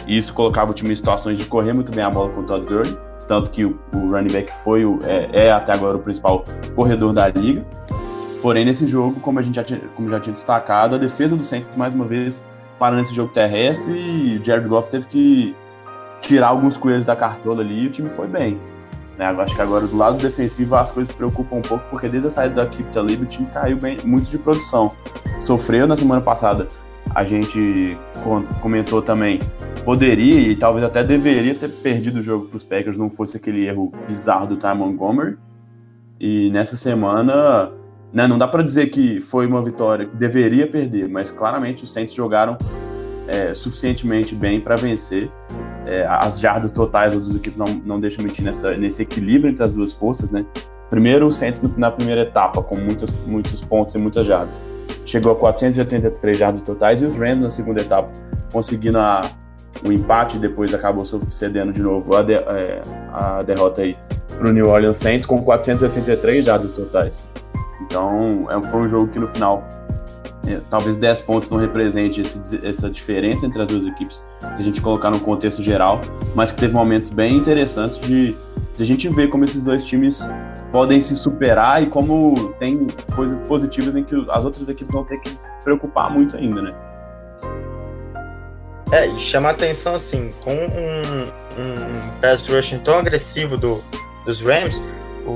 [0.08, 2.44] e isso colocava o time em situações de correr muito bem a bola com o
[2.44, 2.98] Todd Gurley,
[3.32, 6.44] tanto que o, running back foi o, é, é, até agora o principal
[6.76, 7.66] corredor da liga.
[8.42, 11.42] Porém, nesse jogo, como a gente já tinha, como já tinha destacado, a defesa do
[11.42, 12.44] Saints mais uma vez
[12.78, 15.56] parando esse jogo terrestre e Jared Goff teve que
[16.20, 18.60] tirar alguns coelhos da cartola ali e o time foi bem.
[19.18, 19.28] Né?
[19.28, 22.56] Acho que agora do lado defensivo as coisas preocupam um pouco, porque desde a saída
[22.56, 24.92] da Keep Talib o time caiu bem, muito de produção.
[25.40, 26.68] Sofreu na semana passada,
[27.14, 27.98] a gente
[28.62, 29.40] comentou também,
[29.84, 33.66] poderia e talvez até deveria ter perdido o jogo para os Packers, não fosse aquele
[33.66, 35.38] erro bizarro do Ty Montgomery.
[36.20, 37.72] E nessa semana,
[38.14, 41.92] né, não dá para dizer que foi uma vitória que deveria perder, mas claramente os
[41.92, 42.58] Saints jogaram
[43.28, 45.32] é, suficientemente bem para vencer.
[45.86, 49.64] É, as jardas totais das duas equipes não, não deixam mentir nessa, nesse equilíbrio entre
[49.64, 50.46] as duas forças, né?
[50.92, 54.62] Primeiro, o Saints na primeira etapa, com muitas, muitos pontos e muitas jardas.
[55.12, 58.10] Chegou a 483 jardas totais e os Rams na segunda etapa,
[58.50, 59.20] conseguindo a,
[59.84, 63.98] o empate depois acabou cedendo de novo a, de, é, a derrota aí
[64.38, 67.30] para o New Orleans Saints com 483 jardas totais.
[67.82, 69.68] Então, é, foi um jogo que no final
[70.48, 74.64] é, talvez 10 pontos não represente esse, essa diferença entre as duas equipes, se a
[74.64, 76.00] gente colocar no contexto geral,
[76.34, 78.34] mas que teve momentos bem interessantes de,
[78.78, 80.26] de a gente ver como esses dois times
[80.72, 85.20] podem se superar e como tem coisas positivas em que as outras equipes vão ter
[85.20, 86.74] que se preocupar muito ainda, né?
[88.92, 91.24] É, e chama atenção assim, com um,
[91.58, 93.82] um pass rushing tão agressivo do,
[94.26, 94.82] dos Rams,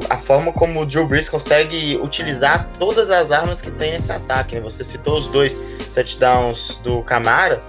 [0.09, 4.55] a forma como o Drew Brees consegue utilizar todas as armas que tem nesse ataque.
[4.55, 4.61] Né?
[4.61, 5.61] Você citou os dois
[5.93, 7.61] touchdowns do Camara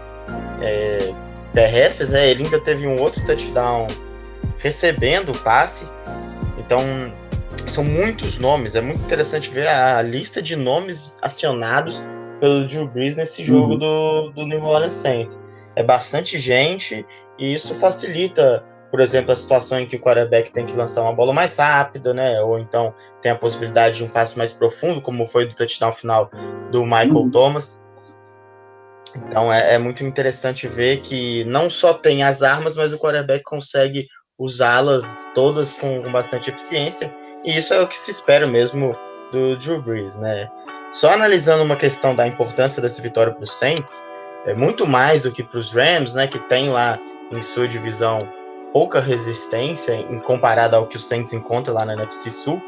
[0.60, 1.12] é,
[1.52, 2.30] terrestres, né?
[2.30, 3.86] ele ainda teve um outro touchdown
[4.58, 5.86] recebendo o passe.
[6.58, 6.80] Então,
[7.70, 8.74] são muitos nomes.
[8.74, 12.02] É muito interessante ver a lista de nomes acionados
[12.40, 13.78] pelo Drew Brees nesse jogo uhum.
[13.78, 15.42] do, do New Orleans Saints.
[15.74, 17.04] É bastante gente
[17.38, 21.12] e isso facilita por exemplo, a situação em que o quarterback tem que lançar uma
[21.12, 22.40] bola mais rápida, né?
[22.40, 26.30] Ou então tem a possibilidade de um passe mais profundo, como foi do touchdown final
[26.70, 27.30] do Michael uhum.
[27.30, 27.82] Thomas.
[29.16, 33.42] Então é, é, muito interessante ver que não só tem as armas, mas o quarterback
[33.44, 34.06] consegue
[34.38, 37.12] usá-las todas com, com, bastante eficiência.
[37.46, 38.96] E isso é o que se espera mesmo
[39.32, 40.50] do Drew Brees, né?
[40.92, 44.04] Só analisando uma questão da importância dessa vitória para os Saints,
[44.44, 46.26] é muito mais do que para os Rams, né?
[46.26, 46.98] Que tem lá
[47.30, 48.28] em sua divisão
[48.72, 52.60] pouca resistência em comparado ao que o Saints encontra lá na NFC Sul,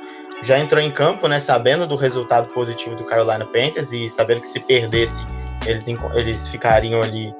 [0.42, 4.48] já entrou em campo, né, sabendo do resultado positivo do Carolina Panthers e sabendo que
[4.48, 5.26] se perdesse
[5.66, 7.34] eles, eles ficariam ali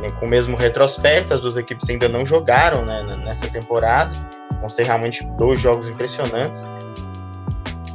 [0.00, 4.14] né, com o mesmo retrospecto, as duas equipes ainda não jogaram né, nessa temporada,
[4.60, 6.68] vão ser realmente dois jogos impressionantes.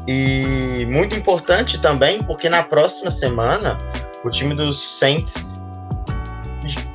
[0.08, 3.78] E muito importante também, porque na próxima semana
[4.24, 5.36] o time dos Saints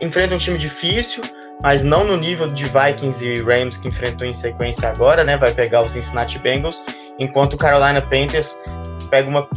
[0.00, 1.22] enfrenta um time difícil,
[1.62, 5.36] mas não no nível de Vikings e Rams que enfrentou em sequência agora, né?
[5.36, 6.82] Vai pegar os Cincinnati Bengals,
[7.18, 8.56] enquanto o Carolina Panthers
[9.10, 9.48] pega uma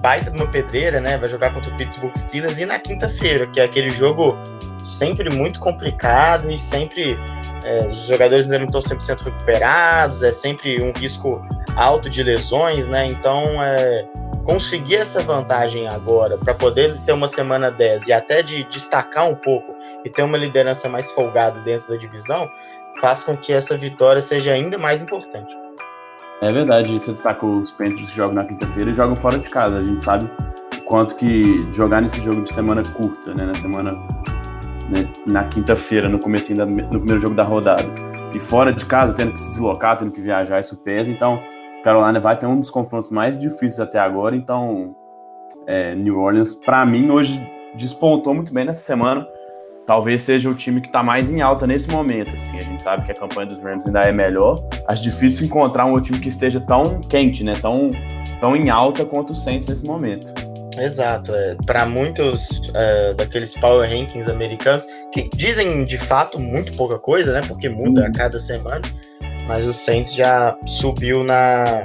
[0.00, 1.16] baita uma pedreira, né?
[1.16, 4.36] Vai jogar contra o Pittsburgh Steelers e na quinta-feira, que é aquele jogo
[4.82, 7.18] sempre muito complicado e sempre
[7.62, 11.42] é, os jogadores ainda não estão 100% recuperados, é sempre um risco
[11.76, 13.06] alto de lesões, né?
[13.06, 14.06] Então, é,
[14.44, 19.34] conseguir essa vantagem agora para poder ter uma semana 10 e até de destacar um
[19.34, 22.50] pouco e ter uma liderança mais folgada dentro da divisão,
[23.00, 25.54] faz com que essa vitória seja ainda mais importante.
[26.42, 29.78] É verdade, você destacou os Panthers que jogam na quinta-feira e jogam fora de casa.
[29.78, 30.30] A gente sabe
[30.86, 33.92] quanto que jogar nesse jogo de semana curta, né, na semana
[34.88, 37.84] né, na quinta-feira, no começo no primeiro jogo da rodada,
[38.34, 41.10] e fora de casa, tendo que se deslocar, tendo que viajar, isso pesa.
[41.10, 41.42] Então,
[41.84, 44.34] Carolina vai ter um dos confrontos mais difíceis até agora.
[44.34, 44.96] Então,
[45.66, 47.40] é, New Orleans, para mim, hoje
[47.74, 49.26] despontou muito bem nessa semana
[49.90, 52.32] talvez seja o time que está mais em alta nesse momento.
[52.32, 52.56] Assim.
[52.56, 54.64] A gente sabe que a campanha dos Rams ainda é melhor.
[54.86, 57.54] Acho difícil encontrar um time que esteja tão quente, né?
[57.60, 57.90] Tão,
[58.38, 60.32] tão em alta quanto o Saints nesse momento.
[60.78, 66.96] Exato, é, para muitos é, daqueles power rankings americanos, que dizem de fato muito pouca
[66.96, 67.40] coisa, né?
[67.48, 68.82] Porque muda a cada semana,
[69.48, 71.82] mas o Saints já subiu na,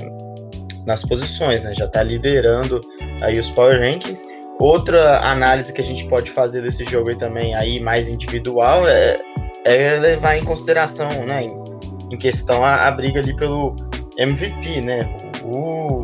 [0.85, 1.73] nas posições, né?
[1.73, 2.81] Já está liderando
[3.23, 4.23] aí os power rankings.
[4.59, 9.19] Outra análise que a gente pode fazer desse jogo aí também, aí mais individual, é,
[9.65, 11.43] é levar em consideração, né?
[11.43, 13.75] Em, em questão a, a, briga ali pelo
[14.17, 15.09] MVP, né?
[15.43, 16.03] O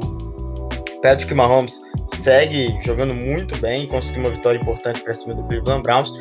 [1.01, 6.11] Patrick Mahomes segue jogando muito bem, conseguiu uma vitória importante para cima do Cleveland Browns,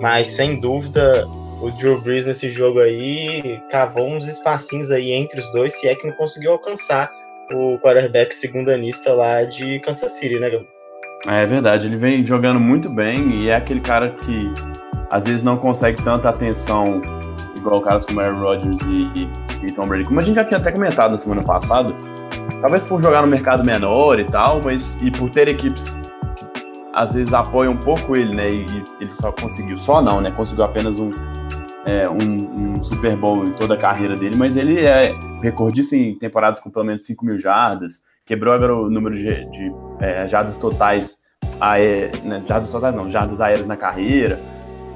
[0.00, 1.26] mas sem dúvida
[1.60, 5.94] o Drew Brees nesse jogo aí cavou uns espacinhos aí entre os dois, se é
[5.94, 7.10] que não conseguiu alcançar
[7.50, 10.77] o quarterback segundanista lá de Kansas City, né, Gabriel?
[11.26, 14.52] É verdade, ele vem jogando muito bem e é aquele cara que
[15.10, 17.02] às vezes não consegue tanta atenção
[17.56, 19.28] igual caras como Aaron Rodgers e,
[19.62, 20.04] e Tom Brady.
[20.04, 21.92] Como a gente já tinha até comentado na semana passada,
[22.60, 25.90] talvez por jogar no mercado menor e tal, mas e por ter equipes
[26.36, 26.46] que
[26.92, 28.50] às vezes apoiam um pouco ele, né?
[28.50, 30.30] E, e ele só conseguiu, só não, né?
[30.30, 31.10] Conseguiu apenas um,
[31.84, 36.16] é, um, um, Super Bowl em toda a carreira dele, mas ele é recordista em
[36.16, 40.58] temporadas com pelo menos 5 mil jardas, quebrou agora o número de, de é, jardas
[40.58, 41.18] totais,
[41.58, 44.38] aé, né, totais não, jardas aéreas na carreira,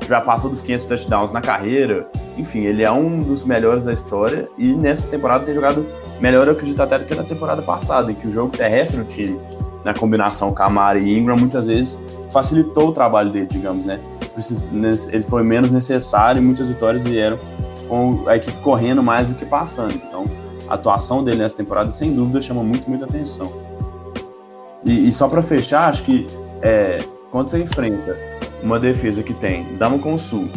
[0.06, 4.48] já passou dos 500 touchdowns na carreira, enfim, ele é um dos melhores da história
[4.58, 5.86] e nessa temporada tem jogado
[6.20, 9.04] melhor, eu acredito até do que na temporada passada, em que o jogo terrestre do
[9.04, 9.40] time,
[9.82, 11.98] na combinação Camara e Ingram, muitas vezes
[12.30, 13.98] facilitou o trabalho dele, digamos, né?
[15.10, 17.38] Ele foi menos necessário e muitas vitórias vieram
[17.88, 19.94] com a equipe correndo mais do que passando.
[19.94, 20.24] Então,
[20.72, 23.52] a atuação dele nessa temporada, sem dúvida, chama muito, muita atenção.
[24.82, 26.26] E, e só para fechar, acho que
[26.62, 26.96] é,
[27.30, 28.16] quando você enfrenta
[28.62, 30.48] uma defesa que tem Damon Sul,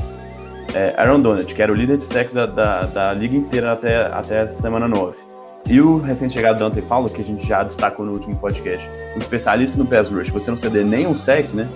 [0.74, 4.06] é, Aaron Donald, que era o líder de sacks da, da, da, liga inteira até,
[4.06, 5.22] até a semana 9,
[5.68, 9.78] e o recém-chegado Dante Fowler, que a gente já destacou no último podcast, um especialista
[9.78, 11.68] no pass rush, você não ceder nem um sec, né?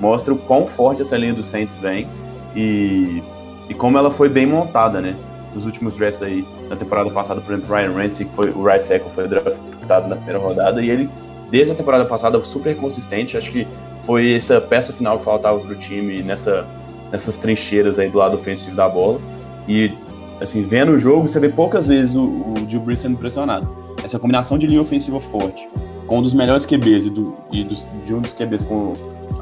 [0.00, 2.08] Mostra o quão forte essa linha do Saints vem
[2.56, 3.22] e,
[3.68, 5.14] e como ela foi bem montada, né?
[5.54, 8.86] Nos últimos drafts aí, na temporada passada, por exemplo, Ryan Ramsey, que foi o right
[8.86, 11.10] tackle, foi draftado na primeira rodada, e ele,
[11.50, 13.36] desde a temporada passada, super consistente.
[13.36, 13.66] Acho que
[14.02, 16.66] foi essa peça final que faltava para o time nessa,
[17.10, 19.20] nessas trincheiras aí do lado ofensivo da bola.
[19.68, 19.92] E,
[20.40, 23.68] assim, vendo o jogo, você vê poucas vezes o, o Brees sendo pressionado.
[24.02, 25.68] Essa combinação de linha ofensiva forte,
[26.06, 28.92] com um dos melhores QBs e, do, e dos, de um dos QBs com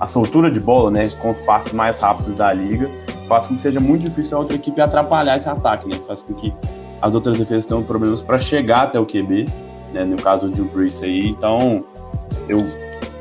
[0.00, 2.88] a soltura de bola, né, com passes mais rápidos da liga,
[3.28, 6.34] faz com que seja muito difícil a outra equipe atrapalhar esse ataque, né, faz com
[6.34, 6.52] que
[7.02, 9.46] as outras defesas tenham problemas para chegar até o QB,
[9.92, 11.84] né, no caso do Drew Brees aí, então
[12.48, 12.58] eu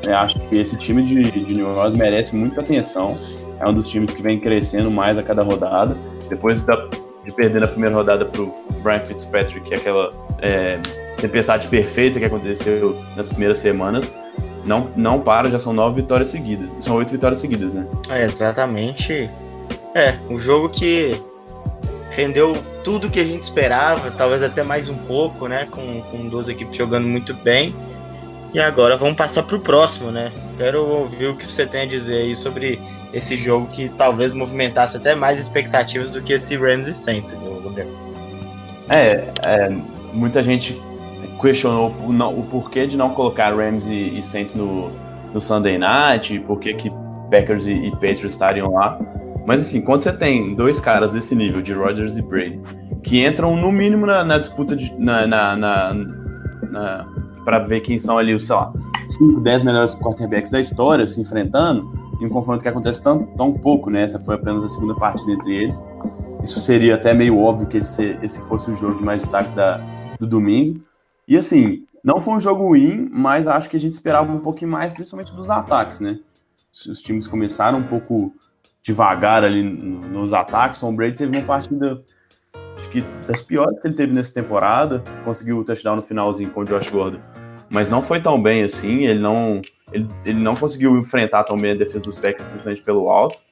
[0.06, 3.16] eu acho que esse time de, de New Orleans merece muita atenção.
[3.60, 5.96] É um dos times que vem crescendo mais a cada rodada.
[6.28, 6.88] Depois da,
[7.24, 10.78] de perder na primeira rodada para o Brian Fitzpatrick, que é aquela é,
[11.18, 14.12] tempestade perfeita que aconteceu nas primeiras semanas,
[14.64, 16.68] não, não para, já são nove vitórias seguidas.
[16.80, 17.86] São oito vitórias seguidas, né?
[18.10, 19.30] É, exatamente.
[19.94, 21.20] É, um jogo que
[22.10, 25.66] rendeu tudo que a gente esperava, talvez até mais um pouco, né?
[25.70, 27.74] Com, com duas equipes jogando muito bem.
[28.54, 30.32] E agora vamos passar para o próximo, né?
[30.58, 32.80] Quero ouvir o que você tem a dizer aí sobre
[33.12, 37.88] esse jogo que talvez movimentasse até mais expectativas do que esse Rams e Saints, Gabriel.
[38.90, 39.68] É, é,
[40.12, 40.80] muita gente
[41.40, 44.90] questionou o, porquê de não colocar Rams e, e Saints no,
[45.32, 46.90] no Sunday Night, por que que
[47.30, 48.98] Packers e, e Patriots estariam lá.
[49.46, 52.60] Mas assim, quando você tem dois caras desse nível, de Rodgers e Brady,
[53.02, 55.94] que entram no mínimo na, na disputa de, na, na, na,
[56.70, 57.08] na
[57.44, 58.72] para ver quem são ali os, sei lá,
[59.08, 63.52] 5, 10 melhores quarterbacks da história se enfrentando, em um confronto que acontece tão, tão
[63.52, 64.02] pouco, né?
[64.02, 65.82] Essa foi apenas a segunda partida entre eles.
[66.42, 69.80] Isso seria até meio óbvio que esse, esse fosse o jogo de mais destaque da,
[70.20, 70.80] do domingo.
[71.26, 74.70] E assim, não foi um jogo ruim, mas acho que a gente esperava um pouquinho
[74.70, 76.18] mais, principalmente dos ataques, né?
[76.72, 78.32] Os times começaram um pouco
[78.82, 80.80] devagar ali nos ataques.
[80.80, 82.02] Tom Brady teve uma partida
[82.76, 85.02] acho que das piores que ele teve nessa temporada.
[85.24, 87.20] Conseguiu o touchdown no finalzinho com o Josh Gordon,
[87.70, 89.04] mas não foi tão bem assim.
[89.06, 93.08] Ele não, ele, ele não conseguiu enfrentar tão bem a defesa dos Packers, principalmente pelo
[93.08, 93.42] alto.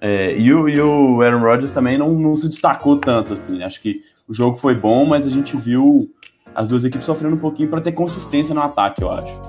[0.00, 3.34] É, e, o, e o Aaron Rodgers também não, não se destacou tanto.
[3.34, 3.62] Assim.
[3.62, 6.10] Acho que o jogo foi bom, mas a gente viu
[6.54, 9.40] as duas equipes sofrendo um pouquinho para ter consistência no ataque, eu acho.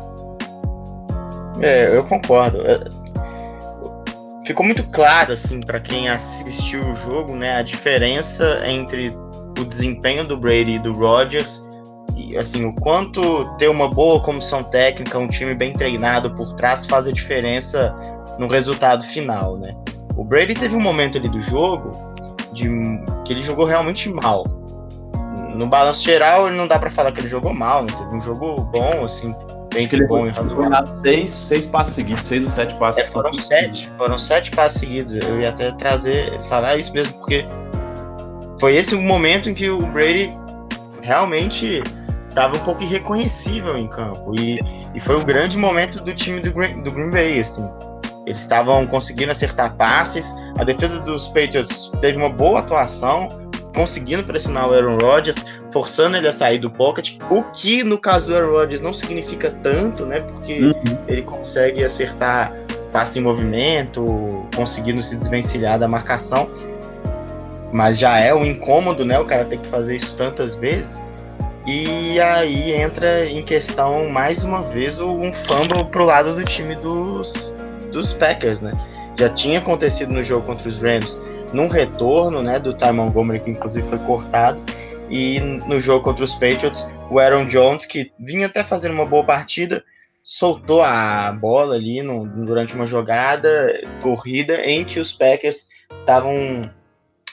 [1.59, 2.61] É, eu concordo.
[2.61, 2.83] É,
[4.45, 9.09] ficou muito claro assim para quem assistiu o jogo, né, a diferença entre
[9.59, 11.63] o desempenho do Brady e do Rodgers
[12.15, 16.85] e assim o quanto ter uma boa comissão técnica, um time bem treinado por trás
[16.85, 17.95] faz a diferença
[18.37, 19.75] no resultado final, né?
[20.15, 21.91] O Brady teve um momento ali do jogo
[22.51, 22.67] de
[23.25, 24.43] que ele jogou realmente mal.
[25.55, 27.93] No balanço geral, ele não dá para falar que ele jogou mal, né?
[27.95, 29.35] teve um jogo bom, assim,
[29.75, 30.85] entre bom e razoável.
[30.85, 33.07] Seis, seis passes seguidos, seis ou sete passes.
[33.07, 35.15] É, foram sete, foram sete passes seguidos.
[35.15, 37.45] Eu ia até trazer, falar isso mesmo, porque
[38.59, 40.31] foi esse o momento em que o Brady
[41.01, 41.83] realmente
[42.29, 44.33] estava um pouco irreconhecível em campo.
[44.35, 44.59] E,
[44.93, 47.67] e foi o grande momento do time do Green, do Green Bay, assim.
[48.25, 53.27] Eles estavam conseguindo acertar passes, a defesa dos Patriots teve uma boa atuação,
[53.75, 58.27] conseguindo pressionar o Aaron Rodgers, forçando ele a sair do pocket, o que no caso
[58.27, 60.21] do Aaron Rodgers não significa tanto, né?
[60.21, 60.97] Porque uhum.
[61.07, 62.53] ele consegue acertar
[62.93, 66.47] passe em movimento, conseguindo se desvencilhar da marcação.
[67.73, 69.17] Mas já é um incômodo, né?
[69.19, 71.01] O cara tem que fazer isso tantas vezes.
[71.65, 77.55] E aí entra em questão mais uma vez um fumble pro lado do time dos,
[77.91, 78.73] dos Packers, né?
[79.17, 81.19] Já tinha acontecido no jogo contra os Rams,
[81.51, 84.59] num retorno, né, do Ty Montgomery, que inclusive foi cortado,
[85.09, 89.23] e no jogo contra os Patriots, o Aaron Jones, que vinha até fazendo uma boa
[89.23, 89.83] partida,
[90.21, 93.49] soltou a bola ali no, durante uma jogada
[94.01, 95.67] corrida em que os Packers
[95.99, 96.61] estavam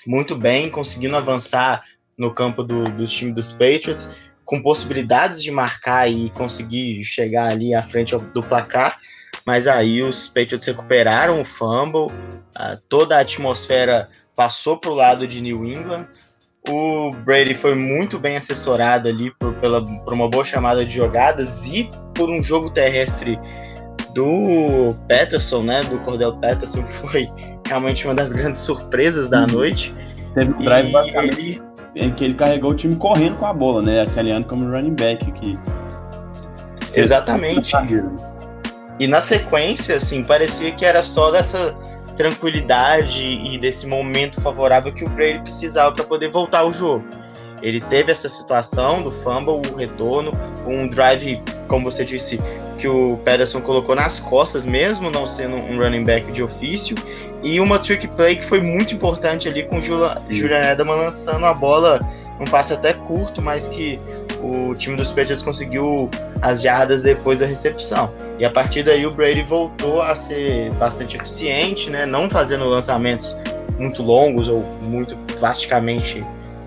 [0.07, 1.85] muito bem, conseguindo avançar
[2.19, 4.11] no campo do, do time dos Patriots,
[4.45, 8.99] com possibilidades de marcar e conseguir chegar ali à frente do placar,
[9.47, 12.09] mas aí os Patriots recuperaram o fumble,
[12.89, 16.09] toda a atmosfera passou para o lado de New England.
[16.69, 21.67] O Brady foi muito bem assessorado ali por, pela, por uma boa chamada de jogadas
[21.67, 23.39] e por um jogo terrestre
[24.15, 27.29] do Peterson, né, do Cordell Peterson, que foi
[27.67, 29.47] realmente uma das grandes surpresas da uhum.
[29.47, 29.95] noite.
[30.35, 31.63] Teve um drive ele...
[31.97, 34.95] em que ele carregou o time correndo com a bola, né, se aliando como running
[34.95, 35.59] back que
[36.95, 37.73] Exatamente.
[38.99, 41.75] E na sequência, assim, parecia que era só dessa
[42.21, 47.03] tranquilidade e desse momento favorável que o Brady precisava para poder voltar ao jogo.
[47.63, 50.31] Ele teve essa situação do fumble, o retorno,
[50.67, 52.39] um drive, como você disse,
[52.77, 56.95] que o Pederson colocou nas costas, mesmo não sendo um running back de ofício,
[57.43, 61.55] e uma trick play que foi muito importante ali com o Julian Edelman lançando a
[61.55, 62.01] bola,
[62.39, 63.99] um passe até curto, mas que
[64.43, 66.11] o time dos Patriots conseguiu
[66.43, 68.13] as jardas depois da recepção.
[68.39, 72.07] E a partir daí o Brady voltou a ser bastante eficiente, né?
[72.07, 73.37] não fazendo lançamentos
[73.79, 76.25] muito longos ou muito plasticamente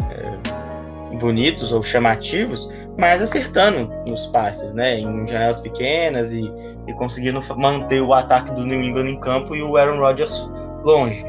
[0.10, 5.00] é, bonitos ou chamativos, mas acertando nos passes, né?
[5.00, 6.52] em janelas pequenas e,
[6.88, 10.52] e conseguindo manter o ataque do New England em campo e o Aaron Rodgers
[10.84, 11.26] longe.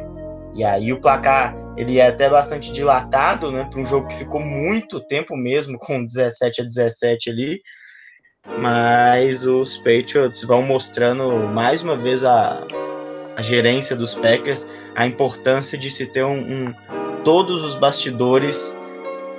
[0.54, 4.40] E aí o placar ele é até bastante dilatado, né, para um jogo que ficou
[4.40, 7.60] muito tempo mesmo com 17 a 17 ali.
[8.58, 12.66] Mas os Patriots vão mostrando mais uma vez a,
[13.36, 16.74] a gerência dos Packers, a importância de se ter um, um
[17.24, 18.76] todos os bastidores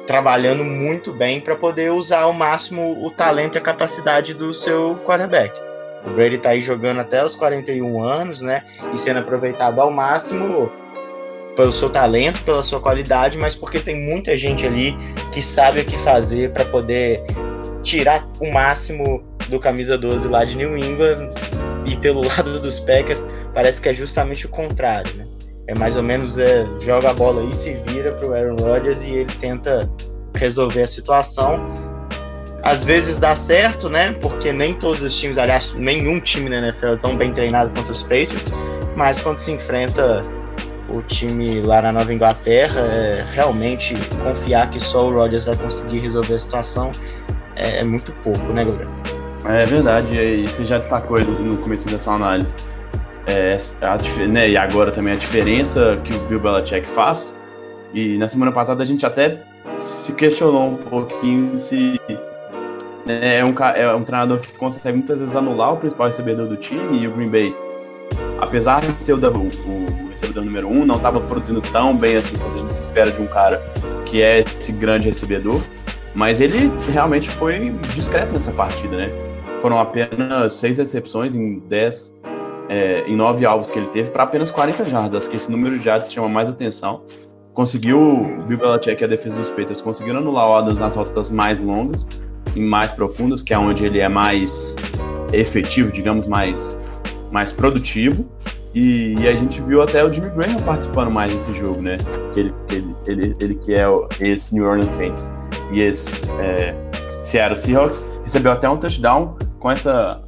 [0.07, 4.95] trabalhando muito bem para poder usar ao máximo o talento e a capacidade do seu
[5.05, 5.53] quarterback.
[6.05, 8.63] O Brady está aí jogando até os 41 anos, né?
[8.93, 10.71] E sendo aproveitado ao máximo
[11.55, 14.97] pelo seu talento, pela sua qualidade, mas porque tem muita gente ali
[15.31, 17.23] que sabe o que fazer para poder
[17.81, 21.33] tirar o máximo do camisa 12 lá de New England
[21.85, 25.25] e pelo lado dos Packers parece que é justamente o contrário, né?
[25.67, 29.03] É mais ou menos é, joga a bola e se vira para o Aaron Rodgers
[29.03, 29.89] e ele tenta
[30.35, 31.59] resolver a situação.
[32.61, 34.11] Às vezes dá certo, né?
[34.21, 37.91] Porque nem todos os times, aliás, nenhum time na NFL é tão bem treinado quanto
[37.91, 38.51] os Patriots,
[38.95, 40.21] mas quando se enfrenta
[40.89, 45.99] o time lá na Nova Inglaterra, é, realmente confiar que só o Rodgers vai conseguir
[45.99, 46.91] resolver a situação
[47.55, 48.91] é, é muito pouco, né, Gabriel?
[49.45, 52.53] É verdade, e você já destacou no começo da sua análise.
[53.27, 57.35] É, a, né, e agora também a diferença que o Bill Belichick faz.
[57.93, 59.39] E na semana passada a gente até
[59.79, 61.99] se questionou um pouquinho se
[63.05, 66.57] né, é, um, é um treinador que consegue muitas vezes anular o principal recebedor do
[66.57, 67.55] time e o Green Bay,
[68.39, 72.55] apesar de ter o, o recebedor número um, não estava produzindo tão bem assim quanto
[72.55, 73.57] a gente espera de um cara
[74.05, 75.61] que é esse grande recebedor.
[76.13, 79.11] Mas ele realmente foi discreto nessa partida, né?
[79.61, 82.15] Foram apenas seis recepções em dez,
[82.69, 85.23] é, em nove alvos que ele teve para apenas 40 jardas.
[85.23, 87.03] Acho que esse número de jardas chama mais atenção.
[87.53, 91.29] Conseguiu, o Bill Belichick e a defesa dos Patriots conseguiram anular o Adams nas rotas
[91.29, 92.07] mais longas
[92.55, 94.75] e mais profundas, que é onde ele é mais
[95.33, 96.77] efetivo, digamos, mais,
[97.31, 98.25] mais produtivo.
[98.75, 101.95] E, e, a gente viu até o Jimmy Graham participando mais desse jogo, né?
[102.35, 103.85] Ele, ele, ele, ele que é
[104.19, 105.31] esse New Orleans Saints
[105.71, 106.75] e esse é,
[107.23, 110.21] Seattle Seahawks, recebeu até um touchdown com essa,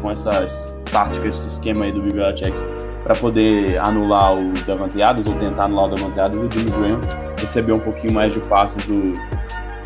[0.00, 2.54] com essas táticas, esse esquema aí do Belichick
[3.02, 7.00] para poder anular o Davante Adams ou tentar anular o Davante Adams, o Jimmy Graham
[7.38, 9.12] recebeu um pouquinho mais de passes do,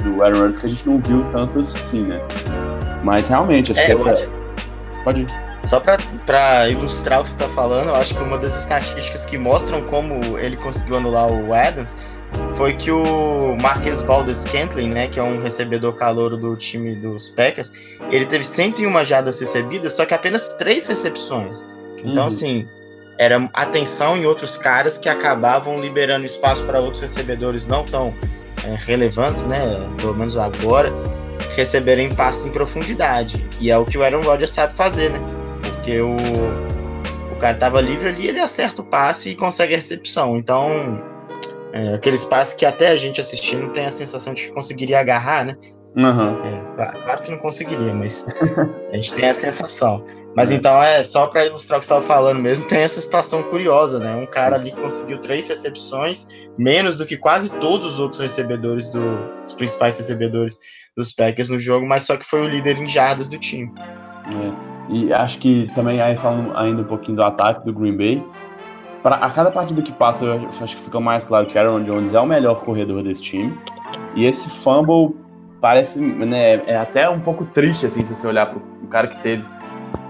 [0.03, 2.21] do Aaron Rodgers que a gente não viu tanto assim, né?
[3.03, 4.31] Mas realmente, acho É, que essa.
[5.05, 5.54] Pode ir.
[5.67, 5.97] Só pra,
[6.27, 9.83] pra ilustrar o que você tá falando, eu acho que uma das estatísticas que mostram
[9.83, 11.95] como ele conseguiu anular o Adams
[12.55, 17.29] foi que o Marquez Valdez Scantling, né, que é um recebedor calouro do time dos
[17.29, 17.73] Packers,
[18.11, 21.65] ele teve 101 jardas recebidas, só que apenas três recepções.
[22.01, 22.27] Então, Uhum.
[22.27, 22.69] assim,
[23.19, 28.13] era atenção em outros caras que acabavam liberando espaço para outros recebedores não tão
[28.67, 29.61] é, relevantes, né,
[29.99, 30.93] pelo menos agora,
[31.55, 33.45] receberem passes em profundidade.
[33.61, 35.21] E é o que o Aaron Rodgers sabe fazer, né?
[35.85, 36.17] Porque o,
[37.31, 40.39] o cara tava livre ali, ele acerta o passe e consegue a recepção.
[40.39, 40.99] Então,
[41.75, 45.45] é, aqueles passes que até a gente assistindo tem a sensação de que conseguiria agarrar,
[45.45, 45.57] né?
[45.99, 46.39] Aham.
[46.43, 48.27] É, cla- claro que não conseguiria, mas
[48.91, 50.03] a gente tem a sensação.
[50.35, 53.43] Mas então é só para ilustrar o que você estava falando mesmo, tem essa situação
[53.43, 54.17] curiosa, né?
[54.17, 56.27] Um cara ali conseguiu três recepções,
[56.57, 59.03] menos do que quase todos os outros recebedores do,
[59.47, 60.59] os principais recebedores
[60.97, 63.71] dos Packers no jogo, mas só que foi o líder em jardas do time.
[64.27, 64.74] É.
[64.89, 68.25] E acho que também, aí falando ainda um pouquinho do ataque do Green Bay,
[69.03, 72.15] pra, a cada partida que passa, eu acho que fica mais claro que Aaron Jones
[72.15, 73.57] é o melhor corredor desse time.
[74.15, 75.17] E esse fumble
[75.61, 79.23] parece, né, é até um pouco triste, assim, se você olhar para o cara que
[79.23, 79.47] teve,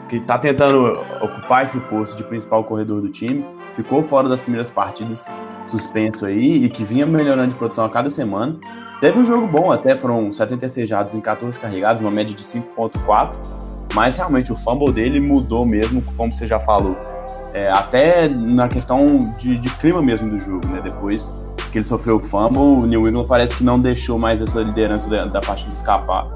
[0.09, 4.71] que tá tentando ocupar esse posto de principal corredor do time, ficou fora das primeiras
[4.71, 5.27] partidas,
[5.69, 8.57] suspenso aí, e que vinha melhorando de produção a cada semana.
[9.01, 13.39] Teve um jogo bom até, foram 76 jardas em 14 carregados, uma média de 5.4,
[13.95, 16.99] mas realmente o fumble dele mudou mesmo, como você já falou.
[17.55, 20.81] É, até na questão de, de clima mesmo do jogo, né?
[20.83, 21.35] Depois
[21.71, 25.09] que ele sofreu o fumble, o New England parece que não deixou mais essa liderança
[25.09, 26.27] da, da partida escapar.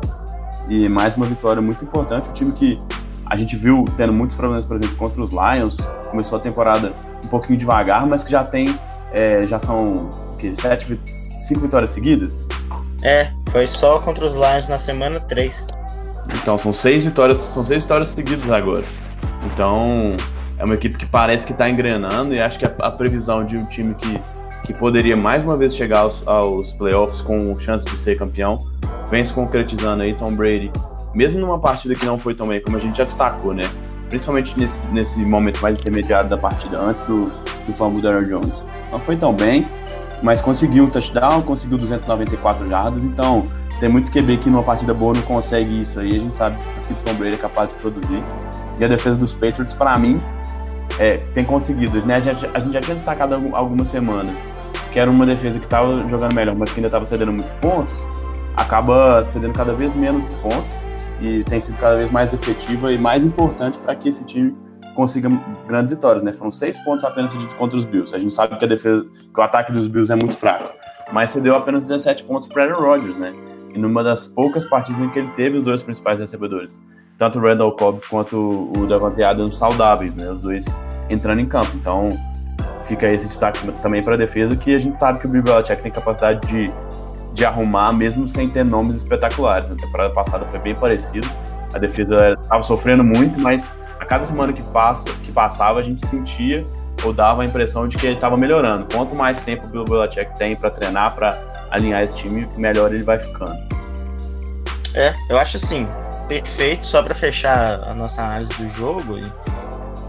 [0.68, 2.28] E mais uma vitória muito importante.
[2.28, 2.80] O time que
[3.26, 5.76] a gente viu tendo muitos problemas, por exemplo, contra os Lions,
[6.10, 6.92] começou a temporada
[7.24, 8.78] um pouquinho devagar, mas que já tem,
[9.12, 10.98] é, já são que, sete,
[11.38, 12.46] cinco vitórias seguidas.
[13.02, 15.77] É, foi só contra os Lions na semana 3.
[16.34, 18.84] Então são seis vitórias, são seis vitórias seguidas agora.
[19.46, 20.16] Então
[20.58, 23.56] é uma equipe que parece que está engrenando e acho que a, a previsão de
[23.56, 24.20] um time que,
[24.64, 28.66] que poderia mais uma vez chegar aos, aos playoffs com chance de ser campeão
[29.10, 30.14] vem se concretizando aí.
[30.14, 30.70] Tom Brady,
[31.14, 33.62] mesmo numa partida que não foi tão bem, como a gente já destacou, né?
[34.08, 37.30] Principalmente nesse, nesse momento mais intermediário da partida, antes do,
[37.66, 38.64] do fumble do Aaron Jones.
[38.90, 39.66] Não foi tão bem,
[40.22, 43.46] mas conseguiu um touchdown, conseguiu 294 jardas, então
[43.80, 46.86] tem muito QB que numa partida boa não consegue isso aí, a gente sabe o
[46.86, 48.22] que o Tom Brady é capaz de produzir.
[48.78, 50.20] E a defesa dos Patriots, para mim,
[50.98, 52.00] é, tem conseguido.
[52.04, 52.16] Né?
[52.16, 54.36] A, gente, a gente já tinha destacado algum- algumas semanas
[54.92, 58.06] que era uma defesa que estava jogando melhor, mas que ainda estava cedendo muitos pontos,
[58.56, 60.82] acaba cedendo cada vez menos pontos
[61.20, 64.54] e tem sido cada vez mais efetiva e mais importante para que esse time
[64.94, 65.28] consiga
[65.66, 66.32] grandes vitórias, né?
[66.32, 68.14] Foram seis pontos apenas cedidos contra os Bills.
[68.14, 70.70] A gente sabe que a defesa, que o ataque dos Bills é muito fraco,
[71.12, 73.32] mas cedeu apenas 17 pontos para Aaron Rodgers, né?
[73.74, 76.82] E numa das poucas partidas em que ele teve os dois principais recebedores,
[77.16, 80.30] tanto o Randall Cobb quanto o Davante Adams saudáveis, né?
[80.30, 80.64] Os dois
[81.10, 81.70] entrando em campo.
[81.74, 82.08] Então,
[82.84, 85.82] fica esse destaque também para a defesa, que a gente sabe que o Bill Belichick
[85.82, 86.72] tem capacidade de,
[87.34, 89.68] de arrumar, mesmo sem ter nomes espetaculares.
[89.68, 91.28] Na temporada passada foi bem parecido.
[91.74, 96.06] A defesa estava sofrendo muito, mas a cada semana que, passa, que passava, a gente
[96.06, 96.64] sentia
[97.04, 98.86] ou dava a impressão de que ele estava melhorando.
[98.92, 101.32] Quanto mais tempo o Bill Belichick tem para treinar, para
[101.70, 103.56] alinhar esse time, melhor ele vai ficando.
[104.94, 105.86] É, eu acho assim,
[106.28, 109.18] perfeito, só para fechar a nossa análise do jogo.
[109.18, 109.32] e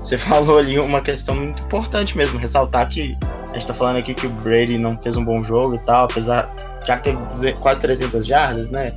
[0.03, 3.17] Você falou ali uma questão muito importante mesmo, ressaltar que
[3.49, 6.05] a gente tá falando aqui que o Brady não fez um bom jogo e tal,
[6.05, 6.51] apesar
[6.81, 8.93] o cara teve duze- quase 300 jardas, né?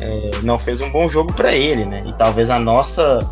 [0.00, 2.02] É, não fez um bom jogo para ele, né?
[2.06, 3.26] E talvez a nossa,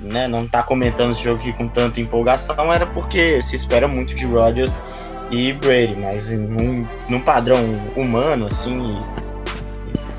[0.00, 4.14] né, não tá comentando esse jogo aqui com tanta empolgação era porque se espera muito
[4.14, 4.76] de Rodgers
[5.30, 7.58] e Brady, mas num, num padrão
[7.96, 8.98] humano assim,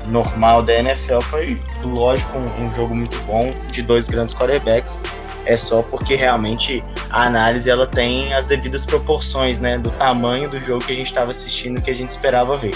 [0.06, 4.98] normal da NFL foi lógico um, um jogo muito bom de dois grandes quarterbacks.
[5.46, 10.60] É só porque realmente a análise ela tem as devidas proporções, né, do tamanho do
[10.60, 12.74] jogo que a gente estava assistindo que a gente esperava ver.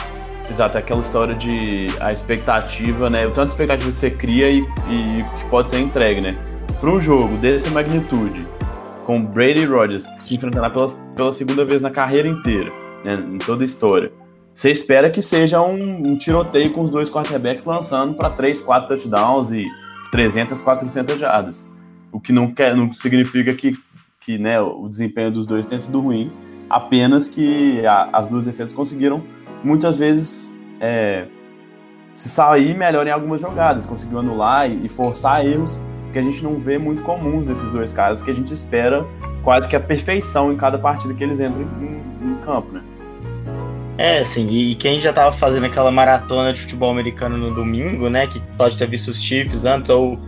[0.50, 3.26] Exato, é aquela história de a expectativa, né?
[3.26, 6.36] O tanto de expectativa que você cria e, e que pode ser entregue, né?
[6.80, 8.46] Para um jogo dessa magnitude,
[9.04, 12.72] com Brady Rodgers se enfrentando pela, pela segunda vez na carreira inteira,
[13.04, 13.14] né?
[13.14, 14.12] Em toda a história.
[14.54, 18.88] Você espera que seja um, um tiroteio com os dois quarterbacks lançando para 3, 4
[18.88, 19.64] touchdowns e
[20.12, 21.62] 300, 400 jardas.
[22.12, 23.72] O que não, quer, não significa que,
[24.20, 26.32] que né, o desempenho dos dois tenha sido ruim,
[26.70, 29.24] apenas que a, as duas defesas conseguiram
[29.64, 31.26] muitas vezes é,
[32.12, 35.76] se sair melhor em algumas jogadas, conseguiu anular e, e forçar erros
[36.14, 39.04] que a gente não vê muito comuns desses dois caras, que a gente espera
[39.42, 42.82] quase que a perfeição em cada partida que eles entram em, em campo, né?
[43.98, 48.26] É, assim, e quem já tava fazendo aquela maratona de futebol americano no domingo, né,
[48.26, 50.18] que pode ter visto os Chiefs antes, ou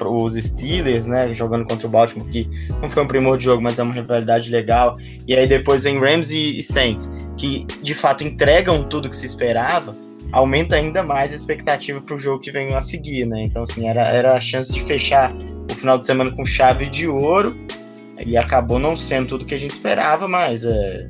[0.00, 2.48] os Steelers, né, jogando contra o Baltimore, que
[2.80, 5.98] não foi um primor de jogo, mas é uma rivalidade legal, e aí depois vem
[5.98, 9.96] Rams e Saints, que de fato entregam tudo que se esperava,
[10.32, 13.88] aumenta ainda mais a expectativa para o jogo que vem a seguir, né, então assim,
[13.88, 15.32] era, era a chance de fechar
[15.70, 17.56] o final de semana com chave de ouro,
[18.24, 21.08] e acabou não sendo tudo que a gente esperava, mas é,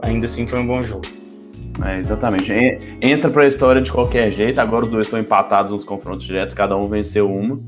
[0.00, 1.02] ainda assim foi um bom jogo.
[1.84, 2.52] É, exatamente.
[3.00, 4.60] Entra para a história de qualquer jeito.
[4.60, 7.58] Agora os dois estão empatados nos confrontos diretos, cada um venceu uma.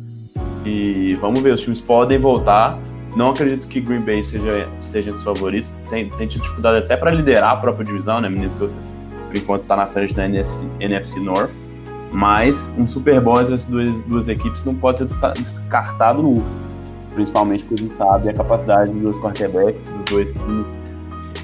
[0.64, 2.78] E vamos ver, os times podem voltar.
[3.16, 5.74] Não acredito que Green Bay seja, esteja entre os favoritos.
[5.88, 8.28] Tem, tem tido dificuldade até para liderar a própria divisão, né?
[8.28, 8.72] Minnesota,
[9.35, 11.51] por enquanto, está na frente da NFC, NFC North.
[12.12, 16.47] Mas um Super Bowl entre as duas, duas equipes não pode ser descartado nunca.
[17.12, 20.66] Principalmente porque a gente sabe a capacidade dos quarterbacks, dos dois times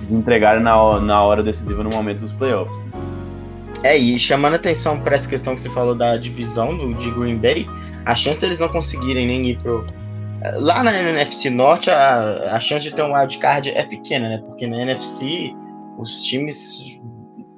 [0.09, 2.77] de entregarem na, na hora decisiva no momento dos playoffs.
[3.83, 7.39] É, e chamando atenção para essa questão que você falou da divisão do, de Green
[7.39, 7.67] Bay,
[8.05, 9.85] a chance deles não conseguirem nem ir pro.
[10.55, 14.39] Lá na NFC Norte, a, a chance de ter um wildcard é pequena, né?
[14.47, 15.55] Porque na NFC,
[15.99, 17.00] os times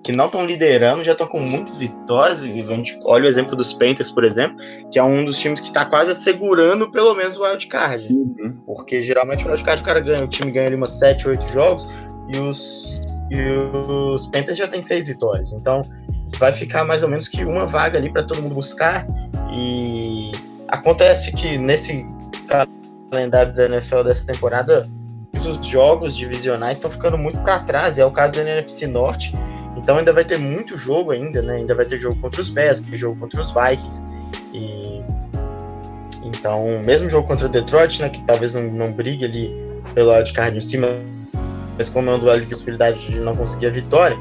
[0.02, 2.42] que não estão liderando já estão com muitas vitórias.
[2.42, 4.56] A gente olha o exemplo dos Panthers, por exemplo,
[4.90, 8.12] que é um dos times que está quase assegurando pelo menos o wildcard.
[8.12, 8.56] Uhum.
[8.66, 11.86] Porque geralmente o wildcard o cara ganha, o time ganha ali umas 7, 8 jogos,
[12.34, 13.00] e os,
[13.30, 15.52] e os Panthers já tem seis vitórias.
[15.52, 15.82] Então
[16.38, 19.06] vai ficar mais ou menos que uma vaga ali para todo mundo buscar.
[19.54, 20.32] E
[20.68, 22.06] acontece que nesse
[23.10, 24.88] calendário da NFL dessa temporada,
[25.34, 27.98] os jogos divisionais estão ficando muito para trás.
[27.98, 29.32] É o caso da NFC Norte.
[29.82, 31.56] Então ainda vai ter muito jogo ainda, né?
[31.56, 34.02] Ainda vai ter jogo contra os Bears, jogo contra os Vikings.
[34.52, 35.02] E
[36.24, 39.50] então, mesmo jogo contra o Detroit, né, que talvez não, não brigue ali
[39.94, 40.88] pelo wildcard em cima
[41.76, 44.18] mas como é um duelo de possibilidade de não conseguir a vitória,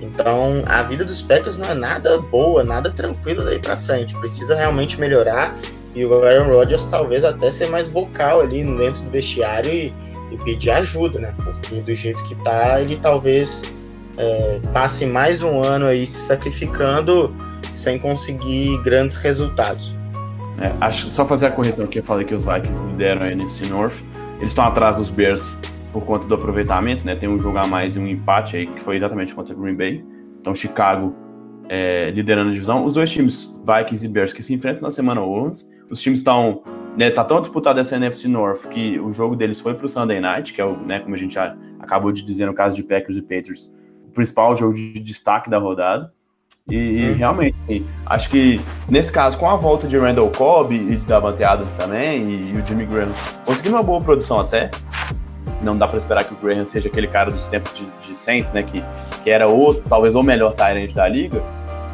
[0.00, 4.14] então a vida dos Packers não é nada boa, nada tranquila daí para frente.
[4.14, 5.56] Precisa realmente melhorar
[5.94, 9.94] e o Aaron Rodgers talvez até ser mais vocal ali dentro do vestiário e,
[10.30, 11.34] e pedir ajuda, né?
[11.36, 13.62] Porque do jeito que tá, ele talvez
[14.16, 17.34] é, passe mais um ano aí se sacrificando
[17.74, 19.94] sem conseguir grandes resultados.
[20.60, 23.66] É, acho só fazer a correção que eu falei que os Vikings lideram a NFC
[23.68, 23.94] North.
[24.36, 25.58] Eles estão atrás dos Bears
[25.92, 27.14] por conta do aproveitamento, né?
[27.14, 30.04] Tem um jogo a mais e um empate aí, que foi exatamente contra Green Bay.
[30.40, 31.14] Então, Chicago
[31.68, 32.84] é, liderando a divisão.
[32.84, 35.66] Os dois times, Vikings e Bears, que se enfrentam na semana 11.
[35.90, 36.62] Os times estão.
[36.96, 40.20] Né, tá tão disputado essa NFC North que o jogo deles foi para o Sunday
[40.20, 42.82] Night, que é o, né, como a gente já acabou de dizer no caso de
[42.82, 43.72] Packers e Patriots,
[44.12, 46.12] principal jogo de destaque da rodada.
[46.68, 47.16] E, e uhum.
[47.16, 51.42] realmente, sim, acho que nesse caso, com a volta de Randall Cobb e da Davante
[51.42, 53.10] Adams também, e, e o Jimmy Graham
[53.44, 54.70] conseguindo uma boa produção até,
[55.60, 58.52] não dá para esperar que o Graham seja aquele cara dos tempos de, de Saints,
[58.52, 58.82] né, que,
[59.24, 61.42] que era o, talvez o melhor Tyrant da liga,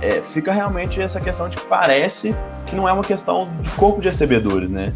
[0.00, 2.34] é, fica realmente essa questão de que parece
[2.66, 4.92] que não é uma questão de corpo de recebedores, né?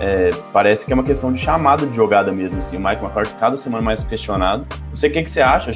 [0.00, 2.76] É, parece que é uma questão de chamada de jogada mesmo, assim.
[2.76, 4.66] O Mike McCarthy cada semana mais questionado.
[4.90, 5.72] Não sei o que, que você acha,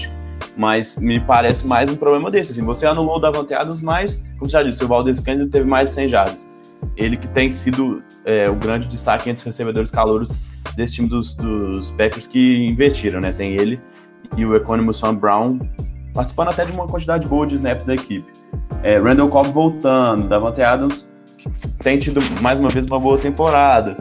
[0.58, 2.64] mas me parece mais um problema desse, assim.
[2.64, 5.94] Você anulou o Davante Adams, mas, como já disse, o Valdez Cândido teve mais de
[5.94, 6.48] 100 jardas.
[6.96, 10.36] Ele que tem sido é, o grande destaque entre os recebedores calouros
[10.76, 13.32] desse time dos, dos Packers que investiram, né?
[13.32, 13.80] Tem ele
[14.36, 15.58] e o econômico Sam Brown
[16.12, 18.30] participando até de uma quantidade boa de snaps da equipe.
[18.82, 21.06] É, Randall Cobb voltando, Davante Adams
[21.78, 23.96] tem tido mais uma vez uma boa temporada.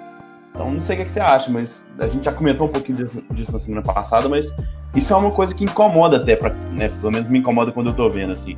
[0.58, 3.24] Então não sei o que, você acha, mas a gente já comentou um pouquinho disso,
[3.30, 4.51] disso, na semana passada, mas
[4.95, 7.93] isso é uma coisa que incomoda até, pra, né, pelo menos me incomoda quando eu
[7.93, 8.58] tô vendo, assim.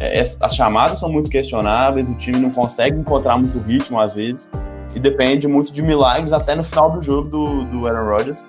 [0.00, 4.50] É, as chamadas são muito questionáveis, o time não consegue encontrar muito ritmo às vezes,
[4.96, 8.44] e depende muito de milagres até no final do jogo do, do Aaron Rodgers,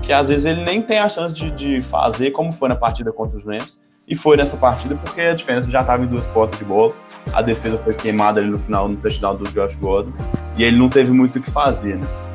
[0.00, 3.12] que às vezes ele nem tem a chance de, de fazer como foi na partida
[3.12, 3.76] contra os Rams,
[4.08, 6.94] e foi nessa partida porque a diferença já estava em duas postas de bola,
[7.34, 10.12] a defesa foi queimada ali no final no touchdown do Josh Gordon,
[10.56, 12.29] e ele não teve muito o que fazer, né?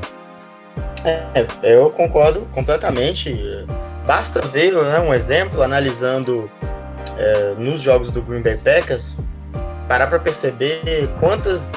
[1.06, 3.40] É, eu concordo completamente.
[4.06, 6.50] Basta ver né, um exemplo analisando
[7.18, 9.16] é, nos jogos do Green Bay Packers,
[9.88, 11.70] parar para perceber quantas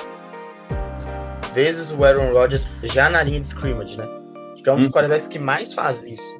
[1.53, 4.07] vezes o Aaron Rodgers já na linha de scrimmage, né?
[4.53, 4.91] Acho que é um dos hum.
[4.91, 6.39] quarterbacks que mais faz isso.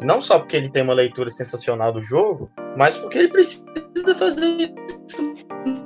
[0.00, 4.46] Não só porque ele tem uma leitura sensacional do jogo, mas porque ele precisa fazer
[4.46, 5.34] isso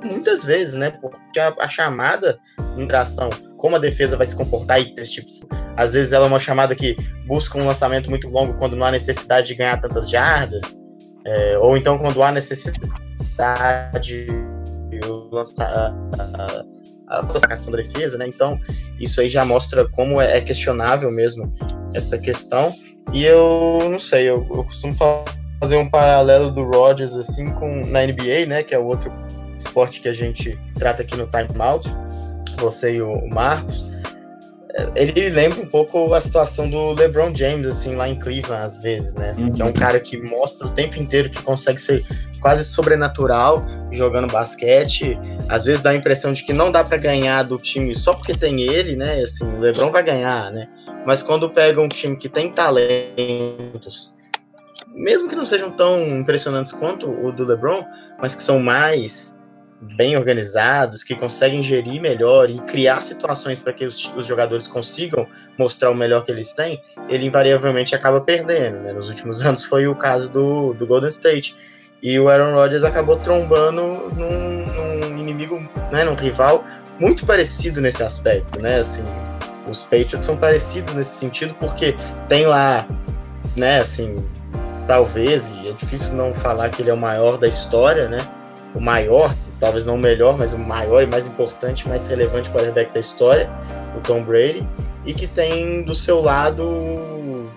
[0.03, 0.91] muitas vezes, né?
[0.91, 2.39] Porque a, a chamada
[2.77, 5.29] interação, como a defesa vai se comportar e esse tipo,
[5.77, 6.95] às vezes ela é uma chamada que
[7.25, 10.77] busca um lançamento muito longo quando não há necessidade de ganhar tantas jardas,
[11.25, 12.87] é, ou então quando há necessidade
[14.01, 14.27] de
[15.31, 15.93] lançar
[17.07, 18.27] a sacação da defesa, né?
[18.27, 18.59] Então,
[18.99, 21.53] isso aí já mostra como é, é questionável mesmo
[21.93, 22.73] essa questão.
[23.11, 24.93] E eu não sei, eu, eu costumo
[25.59, 29.11] fazer um paralelo do Rodgers assim com na NBA, né, que é o outro
[29.57, 31.89] esporte que a gente trata aqui no Time Out,
[32.63, 33.85] você e o Marcos.
[34.75, 38.77] É, ele lembra um pouco a situação do LeBron James assim lá em Cleveland às
[38.79, 39.29] vezes, né?
[39.29, 39.53] Assim, uhum.
[39.53, 39.73] Que é um uhum.
[39.73, 42.03] cara que mostra o tempo inteiro que consegue ser
[42.41, 45.17] quase sobrenatural jogando basquete.
[45.47, 48.33] Às vezes dá a impressão de que não dá para ganhar do time só porque
[48.33, 49.21] tem ele, né?
[49.21, 50.67] Assim, o LeBron vai ganhar, né?
[51.05, 54.11] Mas quando pega um time que tem talentos,
[54.87, 57.85] mesmo que não sejam tão impressionantes quanto o do LeBron,
[58.19, 59.37] mas que são mais
[59.95, 65.27] bem organizados, que conseguem gerir melhor e criar situações para que os, os, jogadores consigam
[65.57, 68.79] mostrar o melhor que eles têm, ele invariavelmente acaba perdendo.
[68.79, 68.93] Né?
[68.93, 71.55] Nos últimos anos foi o caso do, do Golden State.
[72.01, 75.57] E o Aaron Rodgers acabou trombando num, num inimigo,
[75.89, 76.63] né, num rival
[76.99, 78.79] muito parecido nesse aspecto, né?
[78.79, 79.03] Assim,
[79.69, 81.95] os Patriots são parecidos nesse sentido porque
[82.27, 82.85] tem lá,
[83.55, 84.21] né, assim,
[84.85, 88.17] talvez, e é difícil não falar que ele é o maior da história, né?
[88.75, 92.93] O maior, talvez não o melhor, mas o maior e mais importante, mais relevante quarterback
[92.93, 93.49] da história,
[93.95, 94.67] o Tom Brady,
[95.05, 96.63] e que tem do seu lado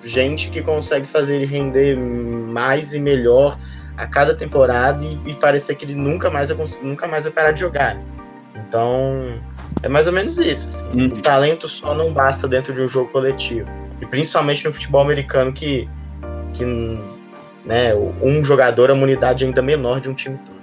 [0.05, 3.59] gente que consegue fazer ele render mais e melhor
[3.97, 7.53] a cada temporada e, e parecer que ele nunca mais, vai, nunca mais vai parar
[7.53, 7.99] de jogar.
[8.55, 9.41] Então,
[9.83, 10.69] é mais ou menos isso.
[10.69, 10.87] Assim.
[10.89, 11.07] Uhum.
[11.07, 13.69] O talento só não basta dentro de um jogo coletivo.
[14.01, 15.89] E principalmente no futebol americano, que,
[16.53, 16.64] que
[17.64, 20.55] né, um jogador é uma unidade ainda menor de um time todo.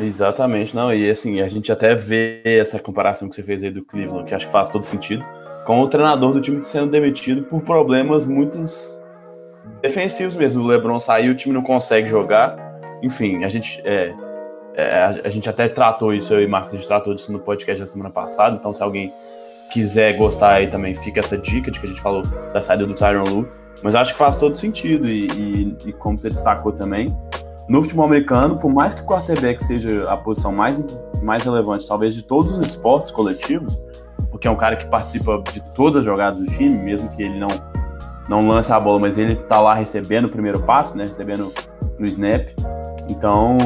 [0.00, 0.92] Exatamente, não.
[0.92, 4.34] E assim, a gente até vê essa comparação que você fez aí do Cleveland, que
[4.34, 5.24] acho que faz todo sentido,
[5.64, 9.00] com o treinador do time sendo demitido por problemas muitos
[9.82, 10.62] defensivos mesmo.
[10.62, 12.56] O LeBron saiu, o time não consegue jogar.
[13.02, 13.80] Enfim, a gente.
[13.84, 14.14] É,
[14.76, 17.80] é, a, gente até tratou isso, eu e Marcos, a gente tratou disso no podcast
[17.80, 19.12] da semana passada, então se alguém
[19.70, 22.92] quiser gostar aí também, fica essa dica de que a gente falou da saída do
[22.92, 23.48] Tyron Lu,
[23.84, 27.16] mas acho que faz todo sentido e, e, e, como você destacou também,
[27.68, 30.84] no futebol americano, por mais que o quarterback seja a posição mais,
[31.22, 33.78] mais relevante, talvez de todos os esportes coletivos,
[34.30, 37.38] porque é um cara que participa de todas as jogadas do time, mesmo que ele
[37.38, 37.48] não,
[38.28, 41.52] não lance a bola, mas ele tá lá recebendo o primeiro passe, né, recebendo
[41.98, 42.50] no snap,
[43.08, 43.56] então,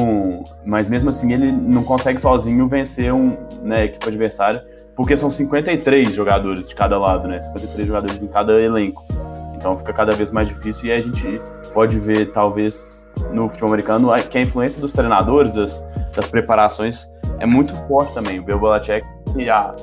[0.65, 3.31] mas mesmo assim ele não consegue sozinho vencer um,
[3.61, 7.39] né, equipe adversária, porque são 53 jogadores de cada lado, né?
[7.39, 9.05] 53 jogadores em cada elenco.
[9.59, 11.41] Então fica cada vez mais difícil e a gente
[11.73, 15.85] pode ver, talvez, no futebol americano, que a influência dos treinadores, das,
[16.15, 18.39] das preparações, é muito forte também.
[18.39, 19.05] O Bill Belichick,
[19.51, 19.75] há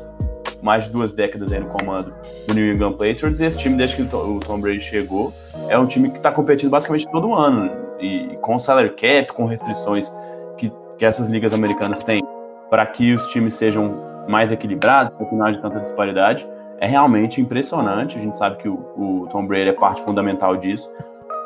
[0.63, 2.17] mais de duas décadas aí no comando
[2.49, 5.31] do New England Patriots, e esse time, desde que o Tom Brady chegou,
[5.69, 7.71] é um time que está competindo basicamente todo ano.
[8.01, 10.11] E com salary cap, com restrições
[10.57, 12.23] que, que essas ligas americanas têm
[12.71, 13.95] para que os times sejam
[14.27, 16.47] mais equilibrados, para que não haja tanta disparidade,
[16.81, 18.19] é realmente impressionante.
[18.19, 20.91] A gente sabe que o, o, Tom Brady é parte fundamental disso,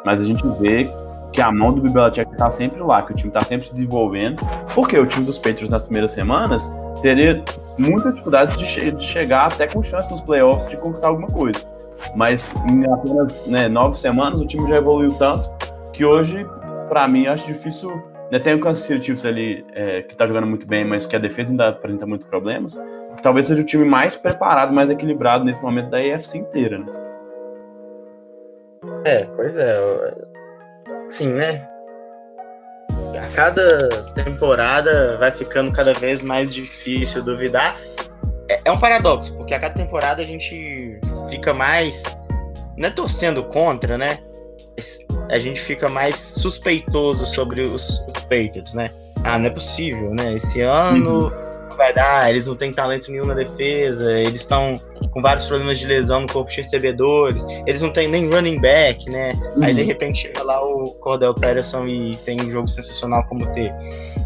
[0.04, 0.84] mas a gente vê
[1.32, 4.42] que a mão do Bill está sempre lá, que o time está sempre se desenvolvendo,
[4.74, 6.70] porque o time dos Patriots nas primeiras semanas
[7.02, 7.42] teria
[7.78, 11.58] muita dificuldade de, che de chegar até com chance nos playoffs de conquistar alguma coisa.
[12.16, 15.48] Mas em apenas né, nove semanas o time já evoluiu tanto
[15.92, 16.46] que hoje,
[16.88, 18.02] para mim, acho difícil.
[18.30, 21.16] Né, tem o Kansas City Chiefs ali é, que tá jogando muito bem, mas que
[21.16, 22.78] a defesa ainda apresenta muitos problemas.
[23.22, 26.86] Talvez seja o time mais preparado, mais equilibrado nesse momento da AFC inteira, né?
[29.04, 30.14] É, pois é.
[31.06, 31.68] Sim, né?
[33.16, 37.76] A cada temporada vai ficando cada vez mais difícil duvidar.
[38.48, 40.98] É, é um paradoxo, porque a cada temporada a gente
[41.28, 42.18] fica mais.
[42.76, 44.18] Não é torcendo contra, né?
[45.30, 48.90] a gente fica mais suspeitoso sobre os, os Patriots, né?
[49.24, 50.34] Ah, não é possível, né?
[50.34, 51.49] Esse ano uhum.
[51.80, 54.78] Vai dar, eles não têm talento nenhum na defesa, eles estão
[55.10, 59.08] com vários problemas de lesão no corpo de recebedores, eles não têm nem running back,
[59.08, 59.32] né?
[59.56, 59.64] Uhum.
[59.64, 63.72] Aí de repente chega lá o Cordell Patterson e tem um jogo sensacional como ter.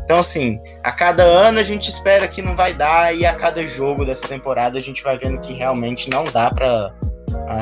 [0.04, 3.64] Então, assim, a cada ano a gente espera que não vai dar, e a cada
[3.64, 6.92] jogo dessa temporada a gente vai vendo que realmente não dá para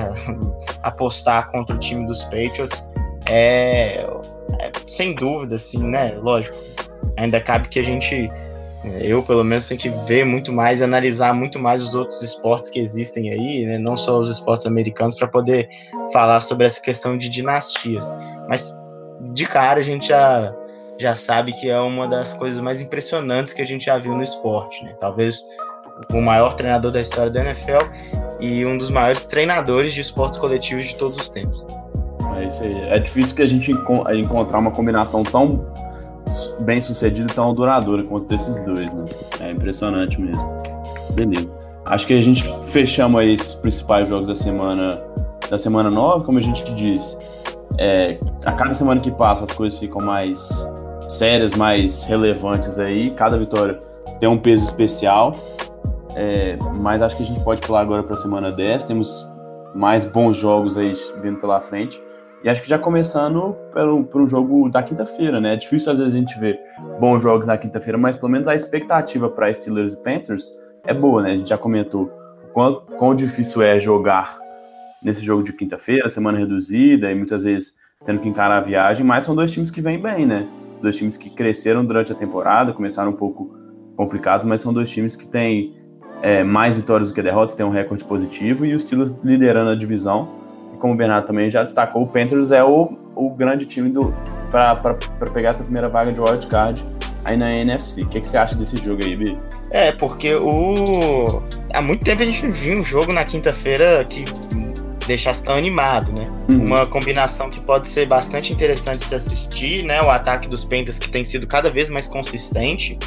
[0.82, 2.82] apostar contra o time dos Patriots
[3.26, 4.04] é,
[4.58, 6.14] é, sem dúvida, assim, né?
[6.20, 6.56] Lógico,
[7.16, 8.30] ainda cabe que a gente,
[9.00, 12.80] eu pelo menos, tem que ver muito mais, analisar muito mais os outros esportes que
[12.80, 13.78] existem aí, né?
[13.78, 15.68] Não só os esportes americanos, para poder
[16.12, 18.12] falar sobre essa questão de dinastias.
[18.48, 18.76] Mas
[19.32, 20.54] de cara a gente já
[21.00, 24.22] já sabe que é uma das coisas mais impressionantes que a gente já viu no
[24.22, 24.94] esporte, né?
[25.00, 25.42] Talvez
[26.12, 27.86] o maior treinador da história da NFL
[28.40, 31.64] e um dos maiores treinadores de esportes coletivos de todos os tempos.
[32.36, 32.80] É isso aí.
[32.88, 35.66] É difícil que a gente encontrar uma combinação tão
[36.62, 39.04] bem sucedida e tão duradoura quanto esses dois, né?
[39.40, 40.62] É impressionante mesmo.
[41.12, 41.54] Beleza.
[41.86, 45.02] Acho que a gente fechamos aí os principais jogos da semana
[45.50, 47.16] da semana 9, como a gente disse.
[47.78, 50.66] é, a cada semana que passa as coisas ficam mais
[51.08, 53.10] sérias, mais relevantes aí.
[53.10, 53.78] Cada vitória
[54.20, 55.32] tem um peso especial.
[56.14, 58.84] É, mas acho que a gente pode pular agora para a semana 10.
[58.84, 59.28] Temos
[59.74, 62.02] mais bons jogos aí vindo pela frente.
[62.44, 65.54] E acho que já começando por, por um jogo da quinta-feira, né?
[65.54, 66.58] É difícil às vezes a gente ver
[66.98, 70.50] bons jogos na quinta-feira, mas pelo menos a expectativa para Steelers e Panthers
[70.84, 71.32] é boa, né?
[71.32, 72.10] A gente já comentou
[72.52, 74.36] quão, quão difícil é jogar
[75.02, 77.74] nesse jogo de quinta-feira, semana reduzida, e muitas vezes
[78.04, 80.46] tendo que encarar a viagem, mas são dois times que vêm bem, né?
[80.80, 83.56] Dois times que cresceram durante a temporada, começaram um pouco
[83.96, 85.76] complicados, mas são dois times que têm
[86.20, 89.74] é, mais vitórias do que derrotas, têm um recorde positivo, e os Steelers liderando a
[89.76, 90.41] divisão.
[90.82, 93.88] Como o Bernardo também já destacou, o Panthers é o, o grande time
[94.50, 94.96] para
[95.32, 96.84] pegar essa primeira vaga de wildcard
[97.24, 98.02] aí na NFC.
[98.02, 99.38] O que, que você acha desse jogo aí, Bi?
[99.70, 101.40] É, porque o.
[101.72, 104.24] Há muito tempo a gente não viu um jogo na quinta-feira que
[105.06, 106.26] deixasse tão animado, né?
[106.50, 106.66] Uhum.
[106.66, 110.02] Uma combinação que pode ser bastante interessante se assistir, né?
[110.02, 112.98] O ataque dos Panthers que tem sido cada vez mais consistente,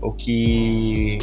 [0.00, 1.18] o que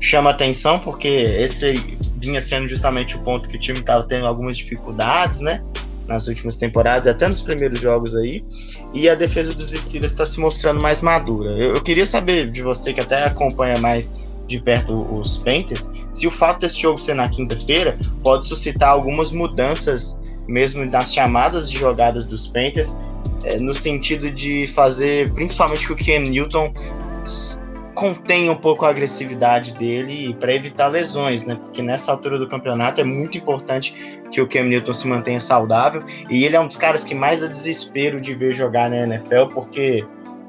[0.00, 1.74] chama atenção porque esse
[2.16, 5.62] vinha sendo justamente o ponto que o time estava tendo algumas dificuldades, né?
[6.06, 8.44] Nas últimas temporadas, até nos primeiros jogos aí.
[8.94, 11.50] E a defesa dos Steelers está se mostrando mais madura.
[11.50, 16.26] Eu, eu queria saber de você que até acompanha mais de perto os Panthers, se
[16.26, 21.76] o fato desse jogo ser na quinta-feira pode suscitar algumas mudanças mesmo nas chamadas de
[21.76, 22.96] jogadas dos Panthers,
[23.42, 26.72] é, no sentido de fazer principalmente que o Cam Newton
[27.96, 31.56] contenha um pouco a agressividade dele para evitar lesões, né?
[31.56, 36.04] Porque nessa altura do campeonato é muito importante que o Cam Newton se mantenha saudável
[36.30, 39.46] e ele é um dos caras que mais dá desespero de ver jogar na NFL,
[39.54, 40.04] porque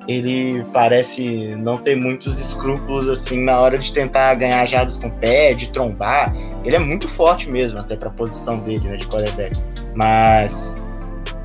[0.08, 5.12] ele parece não ter muitos escrúpulos assim na hora de tentar ganhar jadas com o
[5.12, 6.36] pé, de trombar.
[6.66, 9.56] Ele é muito forte mesmo, até para a posição dele, né, de quarterback.
[9.96, 10.76] Mas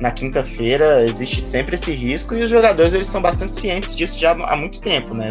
[0.01, 4.31] na quinta-feira existe sempre esse risco e os jogadores eles são bastante cientes disso já
[4.31, 5.29] há muito tempo, né?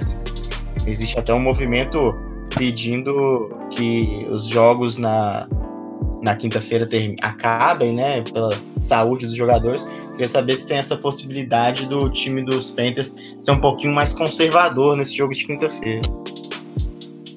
[0.86, 2.14] Existe até um movimento
[2.56, 5.48] pedindo que os jogos na
[6.22, 6.88] na quinta-feira
[7.20, 9.82] acabem, né, pela saúde dos jogadores.
[10.12, 14.96] Queria saber se tem essa possibilidade do time dos Panthers ser um pouquinho mais conservador
[14.96, 16.00] nesse jogo de quinta-feira.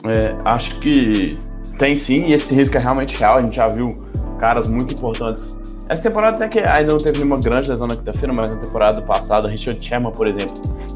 [0.07, 1.35] É, acho que
[1.79, 3.39] tem sim, e esse risco é realmente real.
[3.39, 4.05] A gente já viu
[4.39, 5.59] caras muito importantes.
[5.89, 9.01] Essa temporada até que ainda não teve nenhuma grande lesão na quinta-feira, mas na temporada
[9.01, 10.53] passada, Richard Sherman, por exemplo,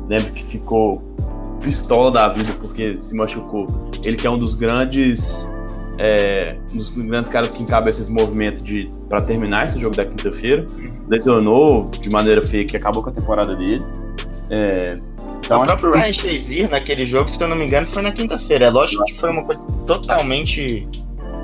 [0.08, 1.02] lembro que ficou
[1.60, 3.68] pistola da vida porque se machucou.
[4.04, 5.48] Ele que é um dos grandes
[5.98, 10.06] é, um dos grandes caras que encabeça esse movimento de para terminar esse jogo da
[10.06, 10.66] quinta-feira.
[11.08, 13.84] Lesionou de maneira feia que acabou com a temporada dele.
[14.50, 14.98] É,
[15.44, 15.98] então, o próprio que...
[15.98, 18.68] Ryan Shazier naquele jogo, se eu não me engano, foi na quinta-feira.
[18.68, 20.88] É lógico que foi uma coisa totalmente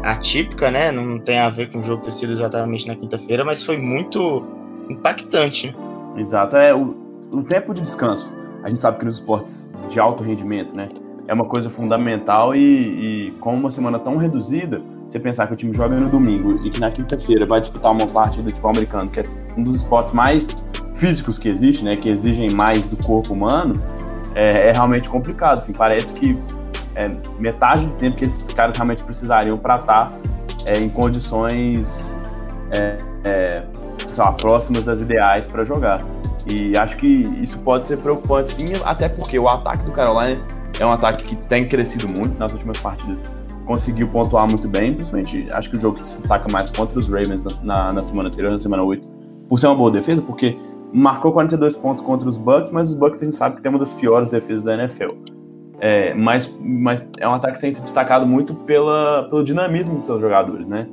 [0.03, 0.91] atípica, né?
[0.91, 4.47] Não tem a ver com o jogo ter sido exatamente na quinta-feira, mas foi muito
[4.89, 5.75] impactante.
[6.15, 6.95] Exato, é o,
[7.33, 8.31] o tempo de descanso.
[8.65, 10.89] A gente sabe que nos esportes de alto rendimento, né?
[11.27, 15.55] é uma coisa fundamental e, e, com uma semana tão reduzida, você pensar que o
[15.55, 19.09] time joga no domingo e que na quinta-feira vai disputar uma parte do futebol americano,
[19.09, 20.55] que é um dos esportes mais
[20.95, 23.73] físicos que existe, né, que exigem mais do corpo humano,
[24.33, 25.57] é, é realmente complicado.
[25.57, 26.35] Assim, parece que
[26.95, 30.13] é metade do tempo que esses caras realmente precisariam para estar tá,
[30.65, 32.15] é, em condições
[32.71, 33.63] é, é,
[34.41, 36.03] próximas das ideais para jogar.
[36.45, 37.07] E acho que
[37.41, 40.39] isso pode ser preocupante sim, até porque o ataque do Carolina
[40.79, 43.23] é um ataque que tem crescido muito nas últimas partidas.
[43.65, 47.07] Conseguiu pontuar muito bem, principalmente acho que o jogo que se destaca mais contra os
[47.07, 49.07] Ravens na, na semana anterior, na semana 8,
[49.49, 50.55] por ser uma boa defesa, porque
[50.93, 53.79] marcou 42 pontos contra os Bucks, mas os Bucks a gente sabe que tem uma
[53.79, 55.15] das piores defesas da NFL.
[55.79, 60.05] É, mas, mas é um ataque que tem se destacado muito pela, pelo dinamismo dos
[60.05, 60.87] seus jogadores, né?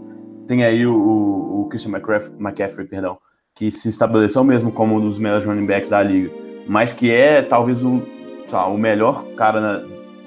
[0.46, 3.16] Tem aí o, o, o Christian McCaffrey, McCaffrey, perdão,
[3.54, 6.30] que se estabeleceu mesmo como um dos melhores running backs da liga,
[6.66, 8.02] mas que é talvez o,
[8.50, 9.84] lá, o melhor cara na,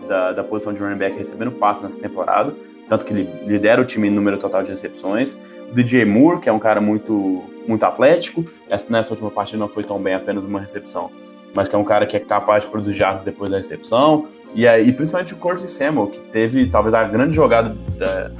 [0.07, 2.53] da, da posição de running back recebendo passe nessa temporada,
[2.87, 5.37] tanto que ele lidera o time em número total de recepções.
[5.73, 9.83] DJ Moore, que é um cara muito, muito atlético, essa, nessa última partida não foi
[9.83, 11.09] tão bem, apenas uma recepção,
[11.55, 14.27] mas que é um cara que é capaz de produzir jardas depois da recepção.
[14.53, 18.31] E, aí, principalmente o Curtis Samuel, que teve talvez a grande jogada da,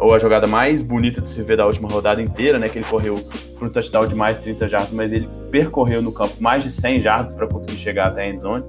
[0.00, 2.68] ou a jogada mais bonita de se ver da última rodada inteira, né?
[2.68, 3.22] Que ele correu
[3.58, 6.70] para um touchdown de mais de 30 jardas, mas ele percorreu no campo mais de
[6.70, 8.64] 100 jardas para conseguir chegar até a endzone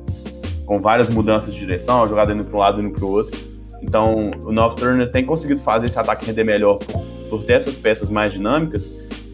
[0.66, 3.10] com várias mudanças de direção, a jogada indo para um lado e indo para o
[3.10, 3.40] outro.
[3.82, 7.78] Então, o North Turner tem conseguido fazer esse ataque render melhor por, por, ter essas
[7.78, 8.88] peças mais dinâmicas.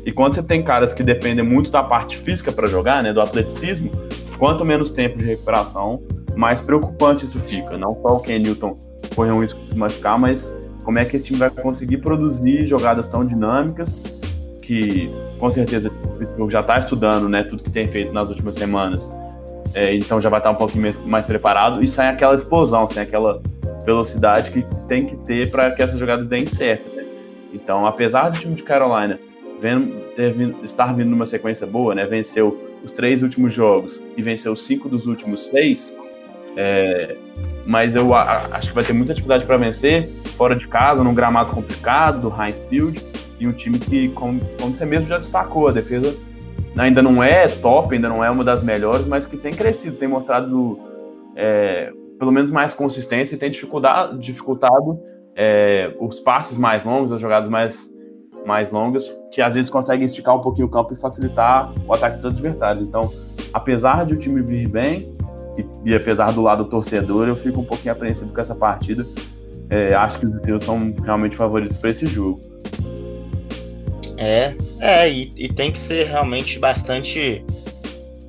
[0.05, 3.19] E quando você tem caras que dependem muito da parte física para jogar, né, do
[3.19, 3.91] atleticismo,
[4.39, 6.01] quanto menos tempo de recuperação,
[6.35, 7.77] mais preocupante isso fica.
[7.77, 8.77] Não só o Ken Newton
[9.15, 10.53] correr um risco de se machucar, mas
[10.87, 13.99] como é que esse time vai conseguir produzir jogadas tão dinâmicas
[14.61, 15.91] que com certeza
[16.47, 19.11] já está estudando, né, tudo que tem feito nas últimas semanas.
[19.73, 23.41] É, então já vai estar um pouquinho mais preparado e sem aquela explosão, sem aquela
[23.85, 26.87] velocidade que tem que ter para que essas jogadas deem certo.
[26.95, 27.03] Né?
[27.53, 29.19] Então, apesar do time de Carolina
[29.59, 34.55] vendo, vindo, estar vindo numa sequência boa, né, venceu os três últimos jogos e venceu
[34.55, 35.93] cinco dos últimos seis,
[36.57, 37.15] é,
[37.65, 41.13] mas eu a, acho que vai ter muita dificuldade para vencer fora de casa, num
[41.13, 42.99] gramado complicado do Heinz Field
[43.39, 46.17] e um time que, como, como você mesmo já destacou, a defesa
[46.75, 50.07] ainda não é top, ainda não é uma das melhores, mas que tem crescido, tem
[50.07, 50.79] mostrado
[51.35, 54.99] é, pelo menos mais consistência e tem dificuldade, dificultado
[55.35, 57.93] é, os passes mais longos, as jogadas mais,
[58.45, 62.17] mais longas, que às vezes conseguem esticar um pouquinho o campo e facilitar o ataque
[62.17, 62.81] dos adversários.
[62.81, 63.11] Então,
[63.53, 65.16] apesar de o time vir bem,
[65.85, 69.05] e, apesar do lado torcedor, eu fico um pouquinho apreensivo com essa partida.
[69.69, 72.41] É, acho que os Steelers são realmente favoritos para esse jogo.
[74.17, 77.43] É, é, e, e, tem que ser realmente bastante.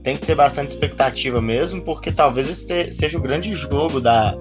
[0.02, 4.36] Tem que ter bastante expectativa mesmo, porque talvez esse seja o grande jogo da,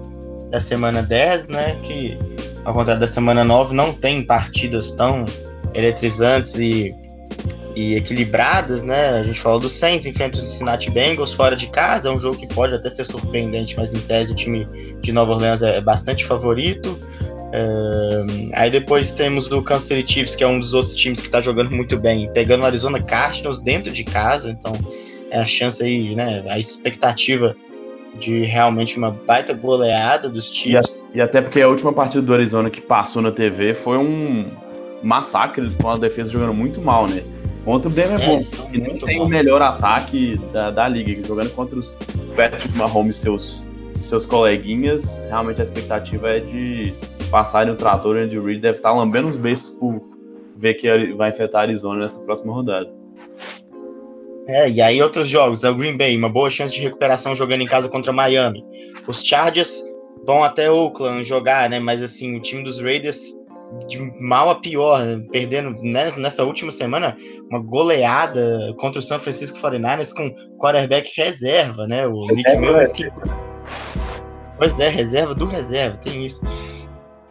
[0.50, 1.76] da semana 10, né?
[1.82, 2.18] Que,
[2.64, 5.24] ao contrário da semana 9, não tem partidas tão
[5.74, 6.94] eletrizantes e,
[7.78, 9.10] e equilibradas, né?
[9.10, 12.36] A gente falou do Saints, enfrenta os Cincinnati Bengals fora de casa, é um jogo
[12.36, 14.66] que pode até ser surpreendente, mas em tese o time
[15.00, 16.98] de Nova Orleans é bastante favorito.
[17.48, 21.26] Uh, aí depois temos o Kansas City Chiefs, que é um dos outros times que
[21.26, 24.72] está jogando muito bem, pegando o Arizona Cardinals dentro de casa, então
[25.30, 27.54] é a chance aí, né, a expectativa
[28.18, 31.06] de realmente uma baita goleada dos Chiefs.
[31.14, 34.46] E, e até porque a última partida do Arizona que passou na TV foi um
[35.00, 37.22] massacre, com a defesa jogando muito mal, né?
[37.64, 39.26] Contra o Denver é, que não tem mal.
[39.26, 41.96] o melhor ataque da, da liga, jogando contra os
[42.34, 43.66] Patrick Mahomes e seus,
[44.00, 46.94] seus coleguinhas, realmente a expectativa é de
[47.30, 50.00] passarem o trator, o Andy Reid deve estar lambendo os beijos por
[50.56, 52.90] ver que vai enfrentar a Arizona nessa próxima rodada.
[54.48, 57.66] É, e aí outros jogos, o Green Bay, uma boa chance de recuperação jogando em
[57.66, 58.64] casa contra Miami.
[59.06, 59.84] Os Chargers
[60.26, 61.78] vão até Oakland jogar, né?
[61.78, 63.38] Mas assim, o time dos Raiders
[63.86, 65.24] de mal a pior, né?
[65.30, 67.16] perdendo nessa, última semana
[67.50, 72.06] uma goleada contra o San Francisco 49ers com quarterback reserva, né?
[72.06, 73.10] O Nick Mullins que...
[74.56, 76.44] Pois é, reserva do reserva, tem isso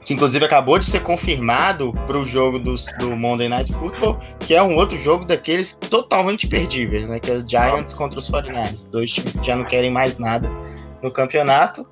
[0.07, 4.55] que inclusive acabou de ser confirmado para o jogo do, do Monday Night Football, que
[4.55, 7.19] é um outro jogo daqueles totalmente perdíveis, né?
[7.19, 10.49] Que é os Giants contra os 49ers, dois times que já não querem mais nada
[11.03, 11.85] no campeonato.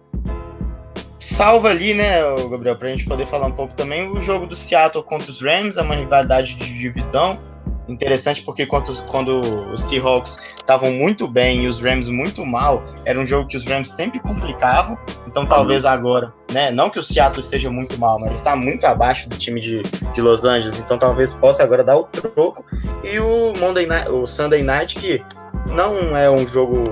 [1.20, 4.56] Salva ali, né, Gabriel, para a gente poder falar um pouco também o jogo do
[4.56, 7.40] Seattle contra os Rams, é uma rivalidade de divisão,
[7.88, 9.40] interessante porque quando, quando
[9.72, 13.66] os Seahawks estavam muito bem e os Rams muito mal, era um jogo que os
[13.66, 14.98] Rams sempre complicavam.
[15.28, 15.92] Então talvez uhum.
[15.92, 16.72] agora, né?
[16.72, 20.22] Não que o Seattle esteja muito mal, mas está muito abaixo do time de, de
[20.22, 20.80] Los Angeles.
[20.80, 22.66] Então talvez possa agora dar o troco.
[23.04, 25.24] E o Monday Night, o Sunday Night, que
[25.72, 26.84] não é um jogo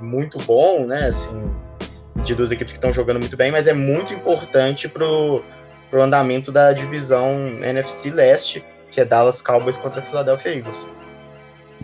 [0.00, 1.06] muito bom, né?
[1.08, 1.50] Assim,
[2.26, 5.42] de duas equipes que estão jogando muito bem, mas é muito importante pro,
[5.90, 7.30] pro andamento da divisão
[7.62, 10.86] NFC Leste que é Dallas Cowboys contra Philadelphia Eagles.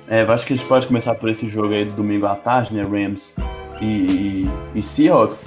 [0.09, 2.35] É, eu acho que a gente pode começar por esse jogo aí do domingo à
[2.35, 2.83] tarde, né?
[2.83, 3.37] Rams
[3.81, 5.47] e, e, e Seahawks.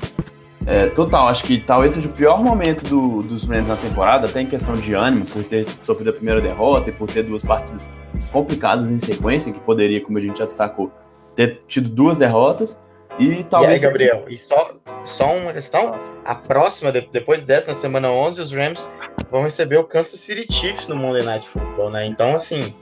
[0.68, 4.42] É, total, acho que talvez seja o pior momento do, dos Rams na temporada, até
[4.42, 7.90] em questão de ânimo, por ter sofrido a primeira derrota e por ter duas partidas
[8.32, 10.92] complicadas em sequência, que poderia, como a gente já destacou,
[11.36, 12.80] ter tido duas derrotas.
[13.20, 13.82] E talvez.
[13.82, 14.74] E aí, Gabriel, e só,
[15.06, 15.96] só uma questão:
[16.26, 18.92] a próxima, depois dessa, na semana 11, os Rams
[19.32, 22.06] vão receber o Kansas City Chiefs no Monday Night Football, né?
[22.06, 22.74] Então, assim,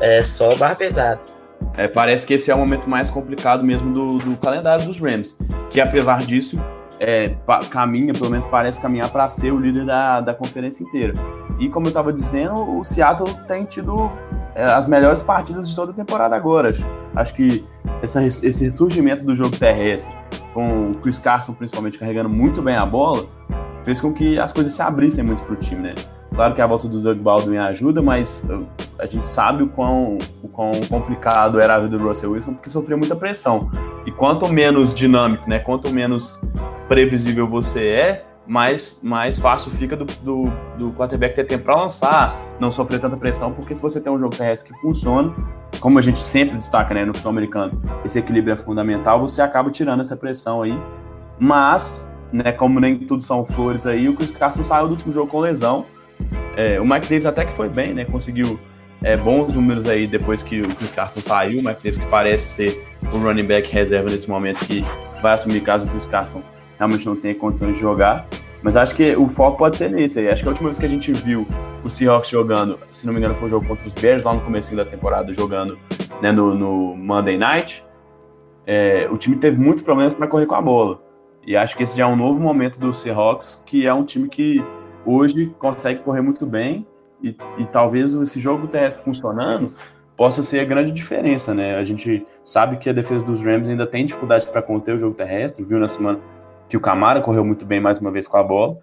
[0.00, 1.20] é só barra pesada.
[1.76, 5.36] É, parece que esse é o momento mais complicado mesmo do, do calendário dos Rams,
[5.70, 6.58] que apesar disso,
[7.00, 7.34] é,
[7.70, 11.14] caminha, pelo menos parece caminhar para ser o líder da, da conferência inteira.
[11.58, 14.10] E como eu estava dizendo, o Seattle tem tido
[14.54, 16.70] é, as melhores partidas de toda a temporada agora.
[17.14, 17.64] Acho, que
[18.02, 20.14] essa, esse ressurgimento do jogo terrestre,
[20.54, 23.26] com o Chris Carson principalmente carregando muito bem a bola,
[23.84, 25.94] fez com que as coisas se abrissem muito para o time, né?
[26.34, 28.66] Claro que a volta do Doug Baldwin ajuda, mas uh,
[28.98, 32.70] a gente sabe o quão, o quão complicado era a vida do Russell Wilson, porque
[32.70, 33.70] sofreu muita pressão.
[34.06, 35.58] E quanto menos dinâmico, né?
[35.58, 36.38] Quanto menos
[36.86, 40.44] previsível você é, mais, mais fácil fica do, do,
[40.78, 44.18] do quarterback ter tempo para lançar, não sofrer tanta pressão, porque se você tem um
[44.18, 45.34] jogo terrestre que funciona,
[45.80, 49.70] como a gente sempre destaca né, no futebol americano, esse equilíbrio é fundamental, você acaba
[49.70, 50.76] tirando essa pressão aí.
[51.38, 55.30] Mas, né, como nem tudo são flores aí, o Chris Carson saiu do último jogo
[55.30, 55.86] com lesão.
[56.56, 58.04] É, o Mike Davis até que foi bem, né?
[58.04, 58.58] Conseguiu
[59.02, 61.60] é, bons números aí depois que o Chris Carson saiu.
[61.60, 64.84] O Mike Davis que parece ser o running back reserva nesse momento que
[65.22, 66.42] vai assumir caso o Chris Carson
[66.76, 68.26] realmente não tenha condições de jogar.
[68.62, 70.28] Mas acho que o foco pode ser nesse aí.
[70.28, 71.46] Acho que a última vez que a gente viu
[71.84, 74.40] o Seahawks jogando, se não me engano, foi um jogo contra os Bears lá no
[74.40, 75.78] começo da temporada, jogando
[76.20, 77.84] né, no, no Monday Night.
[78.66, 81.00] É, o time teve muitos problemas para correr com a bola.
[81.46, 84.28] E acho que esse já é um novo momento do Seahawks, que é um time
[84.28, 84.62] que
[85.06, 86.86] hoje consegue correr muito bem
[87.22, 89.72] e, e talvez esse jogo terrestre funcionando
[90.16, 91.76] possa ser a grande diferença, né?
[91.76, 95.14] A gente sabe que a defesa dos Rams ainda tem dificuldade para conter o jogo
[95.14, 96.18] terrestre, viu na semana
[96.68, 98.78] que o Camara correu muito bem mais uma vez com a bola.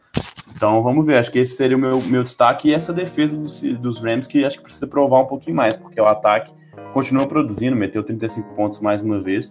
[0.56, 3.62] Então vamos ver, acho que esse seria o meu, meu destaque e essa defesa dos,
[3.62, 6.54] dos Rams que acho que precisa provar um pouquinho mais, porque o ataque
[6.94, 9.50] continua produzindo, meteu 35 pontos mais uma vez,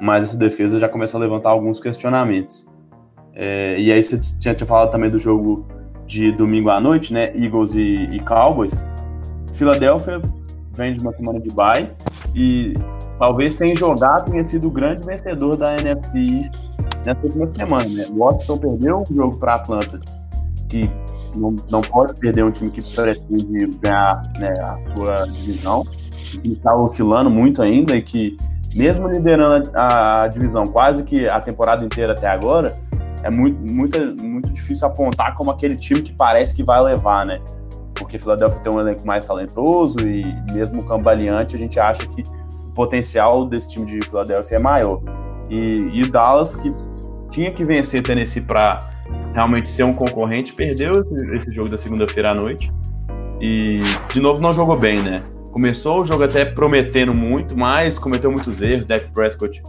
[0.00, 2.66] mas essa defesa já começa a levantar alguns questionamentos.
[3.34, 5.66] É, e aí você tinha, tinha falado também do jogo
[6.06, 7.34] de domingo à noite, né?
[7.34, 8.86] Eagles e, e Cowboys.
[9.54, 10.20] Filadélfia
[10.74, 11.90] vem de uma semana de bye
[12.34, 12.74] e
[13.18, 16.54] talvez sem jogar tenha sido o grande vencedor da NFC East
[17.04, 18.06] nessa última semana, né?
[18.10, 20.00] Washington perdeu um jogo para Atlanta
[20.68, 20.90] que
[21.36, 26.74] não, não pode perder um time que pretende ganhar né, a sua divisão, que está
[26.74, 28.36] oscilando muito ainda e que
[28.74, 32.76] mesmo liderando a, a divisão quase que a temporada inteira até agora,
[33.22, 37.40] é muito, muito, muito difícil apontar como aquele time que parece que vai levar, né?
[38.14, 42.70] Porque Philadelphia tem um elenco mais talentoso e mesmo cambaleante, a gente acha que o
[42.70, 45.00] potencial desse time de Philadelphia é maior.
[45.50, 46.72] E, e Dallas, que
[47.28, 48.88] tinha que vencer Tennessee para
[49.32, 52.72] realmente ser um concorrente, perdeu esse, esse jogo da segunda-feira à noite.
[53.40, 53.80] E,
[54.12, 55.24] de novo, não jogou bem, né?
[55.50, 58.86] Começou o jogo até prometendo muito, mas cometeu muitos erros.
[58.86, 59.60] Dak Prescott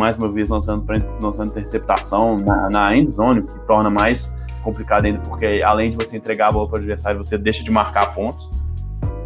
[0.00, 0.84] mais uma vez lançando,
[1.22, 4.32] lançando interceptação na, na end zone, o que torna mais
[4.64, 7.70] complicado ainda, porque além de você entregar a bola para o adversário, você deixa de
[7.70, 8.50] marcar pontos.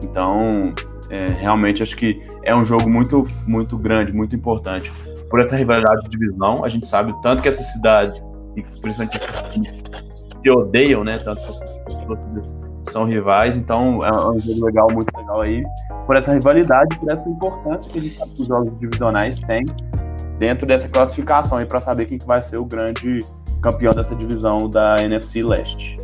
[0.02, 0.74] Então,
[1.10, 4.92] é, realmente acho que é um jogo muito, muito grande, muito importante.
[5.30, 8.28] Por essa rivalidade de divisão, a gente sabe tanto que essas cidades,
[8.82, 9.18] principalmente
[10.42, 11.18] se odeiam, né?
[11.18, 15.62] Tanto que são rivais, então é um jogo legal, muito legal aí,
[16.06, 19.66] por essa rivalidade, por essa importância que a gente sabe que os jogos divisionais têm
[20.38, 23.24] dentro dessa classificação e para saber quem que vai ser o grande
[23.60, 25.98] campeão dessa divisão da NFC Leste.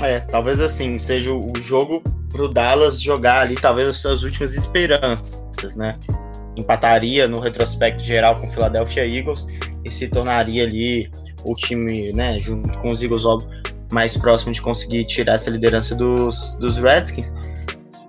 [0.00, 5.76] É, talvez assim, seja o jogo pro Dallas jogar ali, talvez as suas últimas esperanças,
[5.76, 5.96] né?
[6.56, 9.46] Empataria no retrospecto geral com o Philadelphia Eagles
[9.84, 11.10] e se tornaria ali
[11.44, 13.48] o time, né, junto com os Eagles, óbvio,
[13.92, 17.32] mais próximo de conseguir tirar essa liderança dos, dos Redskins.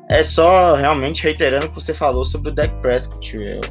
[0.10, 3.36] É só realmente reiterando o que você falou sobre o Dak Prescott.
[3.38, 3.62] Eu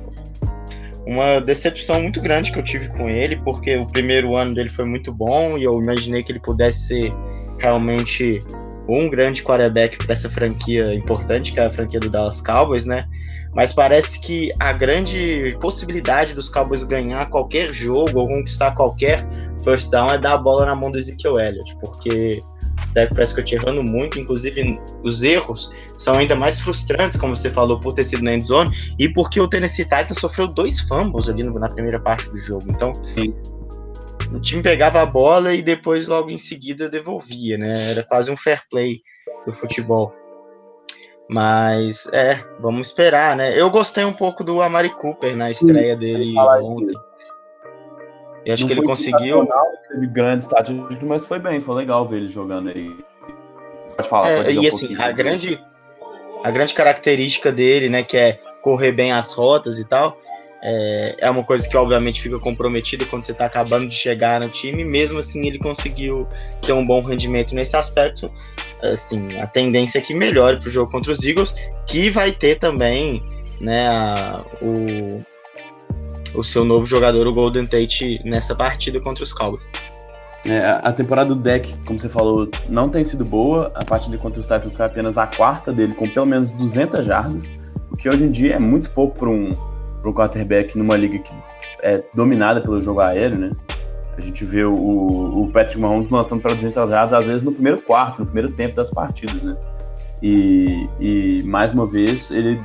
[1.06, 4.84] uma decepção muito grande que eu tive com ele, porque o primeiro ano dele foi
[4.84, 7.14] muito bom e eu imaginei que ele pudesse ser
[7.58, 8.38] realmente
[8.88, 13.08] um grande quarterback para essa franquia importante, que é a franquia do Dallas Cowboys, né?
[13.54, 19.24] Mas parece que a grande possibilidade dos Cowboys ganhar qualquer jogo ou conquistar qualquer
[19.62, 22.42] first down é dar a bola na mão do Ezekiel Elliott, porque
[22.92, 27.92] Dak Prescott errando muito, inclusive os erros são ainda mais frustrantes, como você falou, por
[27.92, 31.98] ter sido na endzone e porque o Tennessee Titans sofreu dois fumbles ali na primeira
[31.98, 32.64] parte do jogo.
[32.68, 33.34] Então, Sim.
[34.32, 37.90] o time pegava a bola e depois logo em seguida devolvia, né?
[37.90, 39.00] Era quase um fair play
[39.46, 40.12] do futebol.
[41.28, 43.58] Mas é, vamos esperar, né?
[43.58, 46.94] Eu gostei um pouco do Amari Cooper na estreia Sim, dele ontem.
[48.44, 49.46] Eu acho não que ele conseguiu.
[49.88, 52.90] Teve grande estatística, mas foi bem, foi legal ver ele jogando aí.
[53.96, 55.60] Pode falar, é, pode E um assim, a grande,
[56.42, 60.18] a grande característica dele, né, que é correr bem as rotas e tal,
[60.62, 64.48] é, é uma coisa que obviamente fica comprometida quando você está acabando de chegar no
[64.48, 64.84] time.
[64.84, 66.26] Mesmo assim, ele conseguiu
[66.64, 68.30] ter um bom rendimento nesse aspecto.
[68.82, 71.54] Assim, a tendência é que melhore para o jogo contra os Eagles,
[71.86, 73.22] que vai ter também
[73.60, 75.18] né, a, o,
[76.34, 79.62] o seu novo jogador, o Golden Tate, nessa partida contra os Cowboys.
[80.48, 83.70] É, a temporada do deck, como você falou, não tem sido boa.
[83.74, 87.48] A partida contra os Titans foi apenas a quarta dele, com pelo menos 200 jardas,
[87.90, 89.50] o que hoje em dia é muito pouco para um,
[90.04, 91.32] um quarterback numa liga que
[91.82, 93.50] é dominada pelo jogo aéreo, né?
[94.16, 97.80] A gente vê o, o Patrick Mahomes lançando para 200 jardas, às vezes no primeiro
[97.80, 99.56] quarto, no primeiro tempo das partidas, né?
[100.22, 102.60] E, e mais uma vez ele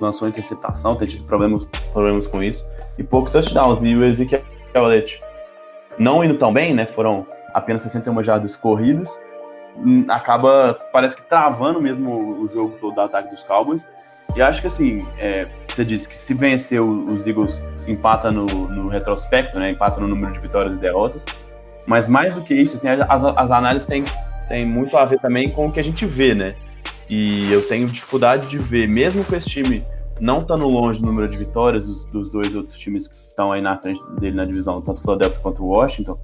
[0.00, 2.64] lançou interceptação, tem tido problemas, problemas com isso
[2.98, 3.82] e poucos touchdowns.
[3.82, 4.42] E o Ezekiel
[4.74, 5.20] Elliott
[5.98, 6.86] não indo tão bem, né?
[6.86, 9.10] Foram apenas 61 jardas corridas.
[9.76, 13.88] Hum, acaba, parece que travando mesmo o jogo todo do ataque dos Cowboys.
[14.36, 18.88] E acho que assim, é, você disse que se vencer os Eagles empata no, no,
[18.88, 19.70] retrospecto, né?
[19.70, 21.26] Empata no número de vitórias e derrotas.
[21.86, 24.04] Mas mais do que isso, assim, as, as análises têm,
[24.48, 26.54] têm muito a ver também com o que a gente vê, né?
[27.08, 29.84] E eu tenho dificuldade de ver, mesmo com esse time
[30.20, 33.60] não estando longe no número de vitórias dos, dos, dois outros times que estão aí
[33.60, 36.18] na frente dele na divisão, tanto Philadelphia quanto Washington,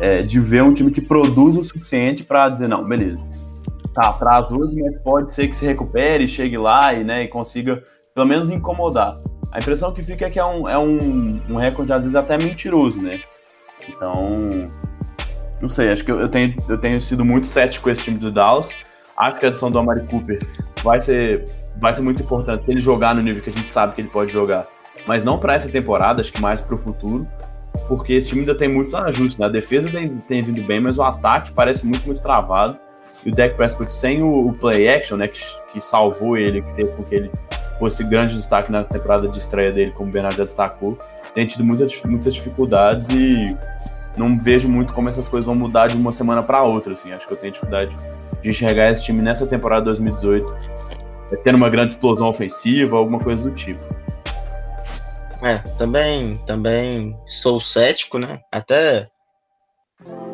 [0.00, 3.20] é, de ver um time que produz o suficiente para dizer, não, beleza,
[3.94, 7.82] tá atrás hoje, mas pode ser que se recupere, chegue lá e, né, e consiga
[8.14, 9.14] pelo menos incomodar.
[9.50, 12.38] A impressão que fica é que é um, é um, um recorde, às vezes, até
[12.38, 13.20] mentiroso, né?
[13.88, 14.48] Então,
[15.60, 18.18] não sei, acho que eu, eu, tenho, eu tenho sido muito cético com esse time
[18.18, 18.70] do Dallas.
[19.16, 20.40] A criação do Amari Cooper
[20.82, 21.44] vai ser,
[21.76, 24.08] vai ser muito importante se ele jogar no nível que a gente sabe que ele
[24.08, 24.66] pode jogar.
[25.06, 27.26] Mas não para essa temporada, acho que mais para o futuro
[27.88, 29.36] porque esse time ainda tem muitos ajustes.
[29.36, 29.46] Né?
[29.46, 32.78] A defesa tem, tem vindo bem, mas o ataque parece muito, muito travado.
[33.24, 35.40] E o Dak Prescott sem o, o play action, né, que,
[35.72, 37.30] que, salvou ele, que fez com que ele
[37.78, 40.98] fosse grande destaque na temporada de estreia dele, como o Bernardo já destacou,
[41.32, 43.56] tem tido muitas, muitas dificuldades e
[44.16, 46.92] não vejo muito como essas coisas vão mudar de uma semana para outra.
[46.92, 47.12] Assim.
[47.12, 47.96] Acho que eu tenho dificuldade
[48.42, 50.54] de enxergar esse time nessa temporada 2018
[51.38, 53.80] tendo uma grande explosão ofensiva, alguma coisa do tipo.
[55.42, 58.40] É, também, também sou cético, né?
[58.50, 59.08] Até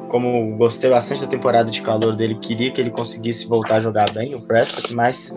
[0.08, 4.10] como gostei bastante da temporada de calor dele, queria que ele conseguisse voltar a jogar
[4.10, 5.34] bem, o Prescott, mas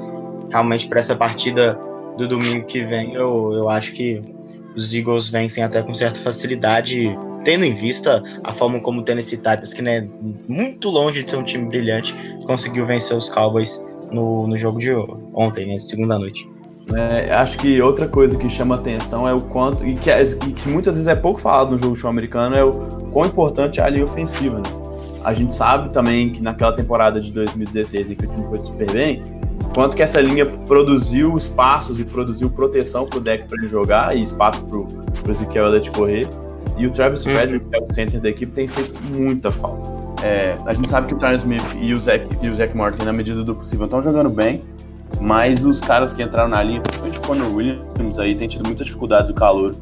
[0.49, 1.77] realmente para essa partida
[2.17, 4.21] do domingo que vem, eu, eu acho que
[4.75, 9.37] os Eagles vencem até com certa facilidade, tendo em vista a forma como o Tennessee
[9.37, 10.09] Titans, que é né,
[10.47, 14.91] muito longe de ser um time brilhante, conseguiu vencer os Cowboys no, no jogo de
[15.33, 16.49] ontem, né, segunda noite.
[16.93, 20.51] É, acho que outra coisa que chama atenção é o quanto, e que, é, e
[20.51, 22.73] que muitas vezes é pouco falado no jogo show americano, é o
[23.11, 24.57] quão importante é a linha ofensiva.
[24.57, 24.63] Né?
[25.23, 28.91] A gente sabe também que naquela temporada de 2016 em que o time foi super
[28.91, 29.23] bem,
[29.73, 34.17] quanto que essa linha produziu espaços e produziu proteção para o deck para ele jogar
[34.17, 36.27] e espaço para o Ezequiel Elliott correr.
[36.77, 37.35] E o Travis uhum.
[37.35, 40.00] Frederick, que é o center da equipe, tem feito muita falta.
[40.23, 43.05] É, a gente sabe que o Travis Smith e o Zach, e o Zach Martin,
[43.05, 44.63] na medida do possível, estão jogando bem,
[45.19, 48.83] mas os caras que entraram na linha, principalmente o Conor Williams, aí tem tido muita
[48.83, 49.73] dificuldade do calor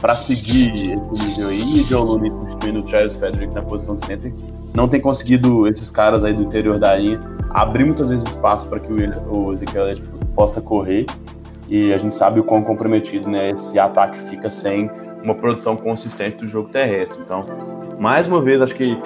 [0.00, 1.78] para seguir esse nível aí.
[1.78, 4.34] E o Joe Looney substituindo o Travis Frederick na posição de center,
[4.74, 7.20] não tem conseguido esses caras aí do interior da linha
[7.50, 9.94] abrir muitas vezes espaço para que o, o Ezequiel
[10.34, 11.06] possa correr.
[11.68, 14.90] E a gente sabe o quão comprometido né, esse ataque fica sem
[15.22, 17.20] uma produção consistente do jogo terrestre.
[17.24, 17.46] Então,
[17.98, 18.98] mais uma vez, acho que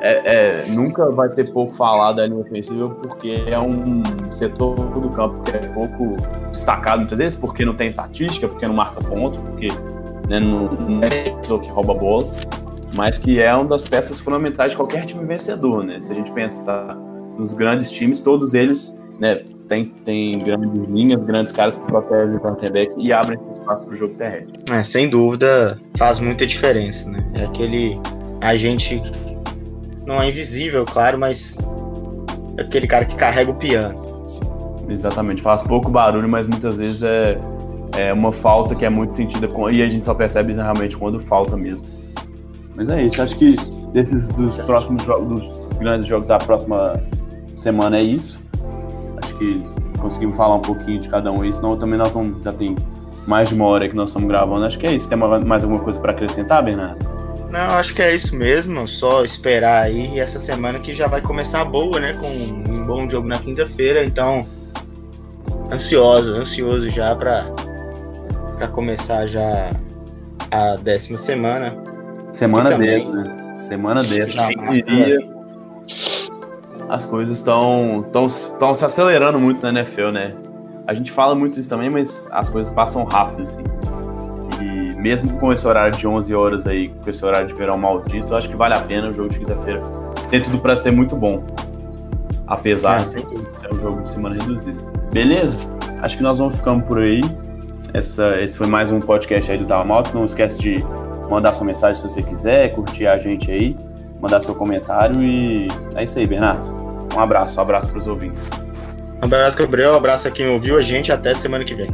[0.00, 5.10] é, é, nunca vai ser pouco falado da linha ofensiva porque é um setor do
[5.10, 6.16] campo que é pouco
[6.50, 9.68] destacado muitas vezes, porque não tem estatística, porque não marca ponto, porque
[10.28, 12.34] né, não, não é o que rouba bolas,
[12.96, 15.84] mas que é uma das peças fundamentais de qualquer time vencedor.
[15.84, 16.00] Né?
[16.00, 16.96] Se a gente pensar
[17.38, 22.40] nos grandes times, todos eles né, tem, tem grandes linhas, grandes caras que protegem o
[22.40, 24.60] quarterback e abrem esse espaço para o jogo terrestre.
[24.72, 27.08] É, sem dúvida, faz muita diferença.
[27.08, 27.22] Né?
[27.34, 28.00] É aquele
[28.40, 29.02] agente
[30.10, 31.58] não é invisível, claro, mas
[32.56, 34.10] é aquele cara que carrega o piano.
[34.88, 37.38] Exatamente, faz pouco barulho, mas muitas vezes é,
[37.96, 41.20] é uma falta que é muito sentida com, e a gente só percebe realmente quando
[41.20, 41.86] falta mesmo.
[42.74, 43.54] Mas é isso, acho que
[43.92, 47.00] desses dos próximos jogos, dos grandes jogos da próxima
[47.54, 48.40] semana é isso.
[49.22, 49.64] Acho que
[49.98, 52.74] conseguimos falar um pouquinho de cada um aí, senão também nós vamos, já tem
[53.28, 54.64] mais de uma hora que nós estamos gravando.
[54.64, 55.08] Acho que é isso.
[55.08, 57.19] Tem mais alguma coisa para acrescentar, Bernardo?
[57.50, 58.86] Não, acho que é isso mesmo.
[58.86, 62.12] Só esperar aí essa semana que já vai começar boa, né?
[62.14, 64.04] Com um bom jogo na quinta-feira.
[64.04, 64.46] Então,
[65.70, 67.46] ansioso, ansioso já para
[68.56, 69.70] para começar já
[70.50, 71.74] a décima semana.
[72.32, 73.56] Semana dele, né?
[73.58, 74.32] Semana dele.
[74.70, 75.18] diria.
[76.88, 80.34] As coisas estão estão se acelerando muito na NFL, né?
[80.86, 83.62] A gente fala muito isso também, mas as coisas passam rápido, assim
[85.00, 88.48] mesmo com esse horário de 11 horas aí, com esse horário de verão maldito, acho
[88.48, 89.82] que vale a pena o jogo de quinta-feira.
[90.28, 91.42] Tem tudo para ser muito bom.
[92.46, 93.24] Apesar é, de ser
[93.72, 94.80] um jogo de semana reduzida.
[95.12, 95.56] Beleza?
[96.02, 97.20] Acho que nós vamos ficando por aí.
[97.94, 100.14] Essa, esse foi mais um podcast aí do Tava Malto.
[100.14, 100.84] Não esquece de
[101.30, 103.76] mandar sua mensagem se você quiser, curtir a gente aí,
[104.20, 106.70] mandar seu comentário e é isso aí, Bernardo.
[107.14, 108.50] Um abraço, um abraço para os ouvintes.
[109.22, 111.88] Um abraço, Gabriel, um abraço a quem ouviu a gente, até semana que vem.